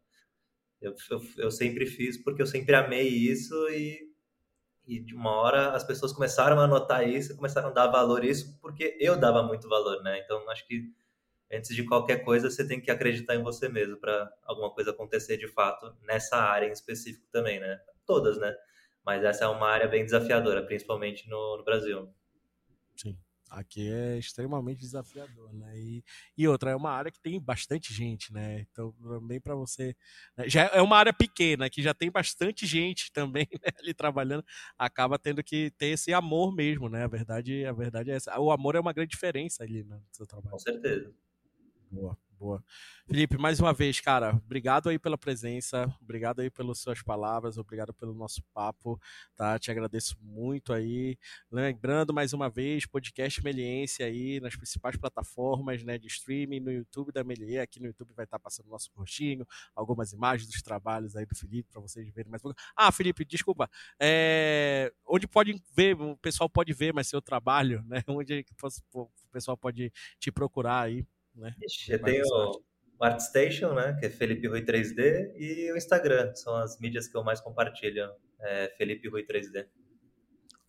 eu, 0.81 0.95
eu, 1.11 1.21
eu 1.39 1.51
sempre 1.51 1.87
fiz 1.87 2.17
porque 2.23 2.43
eu 2.43 2.47
sempre 2.47 2.75
amei 2.75 3.09
isso 3.09 3.55
e 3.71 4.13
e 4.87 4.99
de 4.99 5.15
uma 5.15 5.31
hora 5.31 5.71
as 5.73 5.85
pessoas 5.85 6.13
começaram 6.13 6.59
a 6.61 6.67
notar 6.67 7.09
isso, 7.09 7.37
começaram 7.37 7.69
a 7.69 7.73
dar 7.73 7.87
valor 7.89 8.23
a 8.23 8.27
isso, 8.27 8.59
porque 8.61 8.97
eu 9.01 9.17
dava 9.17 9.43
muito 9.43 9.69
valor, 9.69 10.03
né? 10.03 10.21
Então, 10.25 10.49
acho 10.51 10.67
que 10.67 10.93
antes 11.53 11.75
de 11.75 11.85
qualquer 11.85 12.25
coisa, 12.25 12.51
você 12.51 12.67
tem 12.67 12.81
que 12.81 12.91
acreditar 12.91 13.35
em 13.35 13.43
você 13.43 13.69
mesmo 13.69 13.97
para 13.97 14.33
alguma 14.45 14.71
coisa 14.71 14.91
acontecer 14.91 15.37
de 15.37 15.49
fato 15.49 15.95
nessa 16.03 16.37
área 16.37 16.67
em 16.67 16.73
específico 16.73 17.27
também, 17.31 17.61
né? 17.61 17.81
Todas, 18.07 18.39
né? 18.39 18.55
Mas 19.05 19.25
essa 19.25 19.45
é 19.45 19.49
uma 19.49 19.69
área 19.69 19.89
bem 19.89 20.05
desafiadora, 20.05 20.65
principalmente 20.65 21.29
no, 21.29 21.57
no 21.57 21.65
Brasil. 21.65 22.09
Sim. 22.97 23.19
Aqui 23.51 23.93
é 23.93 24.17
extremamente 24.17 24.81
desafiador, 24.81 25.53
né? 25.53 25.79
E, 25.79 26.03
e 26.39 26.49
outra, 26.49 26.71
é 26.71 26.77
uma 26.77 26.91
área 26.91 27.13
que 27.13 27.21
tem 27.21 27.39
bastante 27.39 27.93
gente, 27.93 28.33
né? 28.33 28.61
Então, 28.71 28.93
também 28.93 29.39
para 29.39 29.55
você. 29.55 29.95
Né? 30.39 30.49
Já 30.49 30.71
é 30.73 30.81
uma 30.81 30.97
área 30.97 31.13
pequena, 31.13 31.69
que 31.69 31.83
já 31.83 31.93
tem 31.93 32.11
bastante 32.11 32.65
gente 32.65 33.13
também 33.13 33.47
né, 33.63 33.71
ali 33.79 33.93
trabalhando, 33.93 34.43
acaba 34.79 35.19
tendo 35.19 35.45
que 35.45 35.71
ter 35.73 35.89
esse 35.89 36.15
amor 36.15 36.55
mesmo, 36.55 36.89
né? 36.89 37.05
A 37.05 37.09
verdade, 37.09 37.67
a 37.67 37.73
verdade 37.73 38.11
é 38.11 38.15
essa. 38.15 38.41
O 38.41 38.51
amor 38.51 38.75
é 38.75 38.81
uma 38.81 38.93
grande 38.93 39.11
diferença 39.11 39.63
ali 39.63 39.85
né, 39.85 39.97
no 39.97 40.15
seu 40.15 40.27
trabalho. 40.27 40.53
Com 40.53 40.59
certeza. 40.59 41.13
Boa. 41.93 42.17
Boa. 42.43 42.61
Felipe, 43.07 43.39
mais 43.39 43.61
uma 43.61 43.73
vez, 43.73 44.01
cara, 44.01 44.31
obrigado 44.45 44.89
aí 44.89 44.99
pela 44.99 45.17
presença, 45.17 45.87
obrigado 46.01 46.41
aí 46.41 46.51
pelas 46.51 46.79
suas 46.81 47.01
palavras, 47.01 47.57
obrigado 47.57 47.95
pelo 47.95 48.13
nosso 48.13 48.43
papo, 48.53 49.01
tá? 49.37 49.57
Te 49.61 49.71
agradeço 49.71 50.17
muito 50.21 50.73
aí. 50.73 51.17
Lembrando 51.53 52.13
mais 52.13 52.33
uma 52.33 52.51
vez, 52.51 52.85
podcast 52.85 53.45
Meliense 53.45 54.03
aí 54.03 54.41
nas 54.41 54.57
principais 54.57 54.97
plataformas, 54.97 55.85
né, 55.85 55.97
de 55.99 56.09
streaming, 56.09 56.59
no 56.59 56.73
YouTube 56.73 57.13
da 57.13 57.23
Melier, 57.23 57.63
aqui 57.63 57.79
no 57.79 57.87
YouTube 57.87 58.13
vai 58.13 58.25
estar 58.25 58.41
passando 58.41 58.69
nosso 58.69 58.91
rostinho, 58.97 59.47
algumas 59.77 60.13
imagens 60.13 60.51
dos 60.51 60.63
trabalhos 60.63 61.15
aí 61.15 61.25
do 61.25 61.37
Felipe 61.37 61.69
para 61.71 61.81
vocês 61.81 62.11
verem 62.11 62.29
mais 62.29 62.41
um 62.41 62.49
pouco. 62.49 62.61
Ah, 62.75 62.91
Felipe, 62.91 63.25
desculpa, 63.25 63.71
é... 64.01 64.93
onde 65.07 65.29
pode 65.29 65.63
ver, 65.77 65.95
o 65.95 66.17
pessoal 66.17 66.51
pode 66.51 66.73
ver 66.73 66.93
mais 66.93 67.07
seu 67.07 67.23
trabalho, 67.23 67.85
né? 67.87 68.03
Onde 68.09 68.45
o 68.93 69.09
pessoal 69.31 69.57
pode 69.57 69.93
te 70.19 70.33
procurar 70.33 70.81
aí? 70.81 71.07
Né? 71.35 71.55
Ixi, 71.63 71.93
eu 71.93 72.03
tenho 72.03 72.25
o 72.27 73.05
ArtStation, 73.05 73.75
né, 73.75 73.97
que 73.99 74.07
é 74.07 74.11
Felipe 74.11 74.47
Rui 74.47 74.63
3D, 74.63 75.35
e 75.37 75.73
o 75.73 75.77
Instagram, 75.77 76.35
são 76.35 76.55
as 76.57 76.79
mídias 76.79 77.09
que 77.09 77.17
eu 77.17 77.25
mais 77.25 77.41
compartilho, 77.41 78.09
é 78.41 78.73
Felipe 78.77 79.09
Rui 79.09 79.25
3D. 79.25 79.67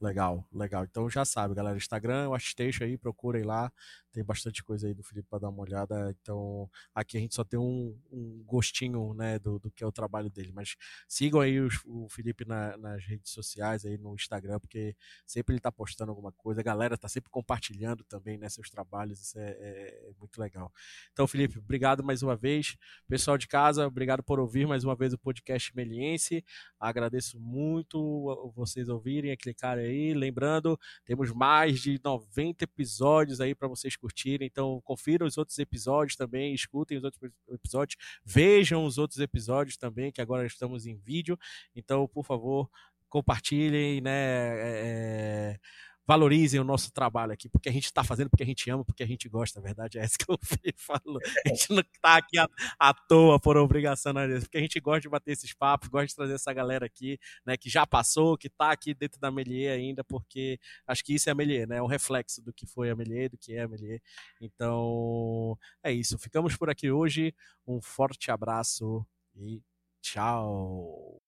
Legal, 0.03 0.45
legal. 0.51 0.83
Então 0.83 1.09
já 1.09 1.23
sabe, 1.23 1.55
galera. 1.55 1.77
Instagram, 1.77 2.27
o 2.27 2.33
Artstation 2.33 2.83
aí, 2.83 2.97
procurem 2.97 3.43
lá. 3.43 3.71
Tem 4.11 4.21
bastante 4.21 4.61
coisa 4.61 4.85
aí 4.85 4.93
do 4.93 5.01
Felipe 5.01 5.29
para 5.29 5.39
dar 5.39 5.49
uma 5.49 5.61
olhada. 5.63 6.13
Então, 6.21 6.69
aqui 6.93 7.17
a 7.17 7.21
gente 7.21 7.33
só 7.33 7.43
tem 7.43 7.57
um, 7.57 7.97
um 8.11 8.43
gostinho, 8.45 9.13
né, 9.13 9.39
do, 9.39 9.57
do, 9.57 9.71
que 9.71 9.81
é 9.81 9.87
o 9.87 9.91
trabalho 9.93 10.29
dele. 10.29 10.51
Mas 10.53 10.75
sigam 11.07 11.39
aí 11.39 11.59
o, 11.59 11.69
o 11.85 12.09
Felipe 12.09 12.45
na, 12.45 12.77
nas 12.77 13.03
redes 13.05 13.31
sociais, 13.31 13.85
aí 13.85 13.97
no 13.97 14.13
Instagram, 14.13 14.59
porque 14.59 14.93
sempre 15.25 15.55
ele 15.55 15.61
tá 15.61 15.71
postando 15.71 16.11
alguma 16.11 16.33
coisa. 16.33 16.59
A 16.59 16.63
galera 16.63 16.97
tá 16.97 17.07
sempre 17.07 17.31
compartilhando 17.31 18.03
também, 18.03 18.37
né, 18.37 18.49
seus 18.49 18.69
trabalhos. 18.69 19.21
Isso 19.21 19.39
é, 19.39 19.51
é, 19.51 20.09
é 20.09 20.11
muito 20.19 20.37
legal. 20.37 20.71
Então, 21.13 21.25
Felipe, 21.25 21.57
obrigado 21.59 22.03
mais 22.03 22.21
uma 22.21 22.35
vez. 22.35 22.75
Pessoal 23.07 23.37
de 23.37 23.47
casa, 23.47 23.87
obrigado 23.87 24.21
por 24.21 24.37
ouvir 24.37 24.67
mais 24.67 24.83
uma 24.83 24.95
vez 24.95 25.13
o 25.13 25.17
podcast 25.17 25.73
Meliense. 25.73 26.43
Agradeço 26.77 27.39
muito 27.39 28.53
vocês 28.53 28.89
ouvirem 28.89 29.31
e 29.31 29.37
clicarem 29.37 29.85
aí 29.85 29.92
aí. 29.93 30.13
Lembrando, 30.13 30.79
temos 31.05 31.31
mais 31.31 31.79
de 31.79 31.99
90 32.03 32.63
episódios 32.63 33.39
aí 33.39 33.55
para 33.55 33.67
vocês 33.67 33.95
curtirem. 33.95 34.47
Então, 34.47 34.81
confiram 34.83 35.25
os 35.25 35.37
outros 35.37 35.57
episódios 35.59 36.15
também, 36.15 36.53
escutem 36.53 36.97
os 36.97 37.03
outros 37.03 37.31
episódios, 37.51 37.97
vejam 38.25 38.85
os 38.85 38.97
outros 38.97 39.19
episódios 39.19 39.77
também, 39.77 40.11
que 40.11 40.21
agora 40.21 40.45
estamos 40.45 40.85
em 40.85 40.97
vídeo. 40.97 41.37
Então, 41.75 42.07
por 42.07 42.25
favor, 42.25 42.69
compartilhem, 43.09 44.01
né? 44.01 44.11
É, 44.11 45.55
é 45.55 45.59
valorizem 46.05 46.59
o 46.59 46.63
nosso 46.63 46.91
trabalho 46.91 47.31
aqui, 47.31 47.47
porque 47.49 47.69
a 47.69 47.71
gente 47.71 47.85
está 47.85 48.03
fazendo 48.03 48.29
porque 48.29 48.43
a 48.43 48.45
gente 48.45 48.69
ama, 48.69 48.83
porque 48.83 49.03
a 49.03 49.05
gente 49.07 49.29
gosta, 49.29 49.59
a 49.59 49.63
verdade 49.63 49.97
é 49.97 50.01
essa 50.01 50.17
que 50.17 50.29
eu 50.29 50.37
falo. 50.77 51.19
A 51.45 51.49
gente 51.49 51.69
não 51.69 51.79
está 51.79 52.17
aqui 52.17 52.37
à, 52.37 52.47
à, 52.79 52.93
toa 52.93 53.39
por 53.39 53.57
obrigação, 53.57 54.13
né? 54.13 54.39
porque 54.39 54.57
a 54.57 54.61
gente 54.61 54.79
gosta 54.79 55.01
de 55.01 55.09
bater 55.09 55.31
esses 55.31 55.53
papos, 55.53 55.89
gosta 55.89 56.07
de 56.07 56.15
trazer 56.15 56.33
essa 56.33 56.53
galera 56.53 56.85
aqui, 56.85 57.17
né, 57.45 57.55
que 57.57 57.69
já 57.69 57.85
passou, 57.85 58.37
que 58.37 58.47
está 58.47 58.71
aqui 58.71 58.93
dentro 58.93 59.19
da 59.19 59.31
Melier 59.31 59.73
ainda, 59.73 60.03
porque 60.03 60.59
acho 60.87 61.03
que 61.03 61.15
isso 61.15 61.29
é 61.29 61.31
a 61.31 61.35
Melier, 61.35 61.67
né? 61.67 61.77
É 61.77 61.81
um 61.81 61.87
reflexo 61.87 62.41
do 62.41 62.53
que 62.53 62.65
foi 62.65 62.89
a 62.89 62.95
Melier, 62.95 63.29
do 63.29 63.37
que 63.37 63.53
é 63.53 63.61
a 63.61 63.67
Melier. 63.67 64.01
Então, 64.41 65.57
é 65.81 65.91
isso. 65.91 66.17
Ficamos 66.17 66.55
por 66.57 66.69
aqui 66.69 66.91
hoje. 66.91 67.33
Um 67.65 67.81
forte 67.81 68.31
abraço 68.31 69.05
e 69.35 69.61
tchau. 70.01 71.22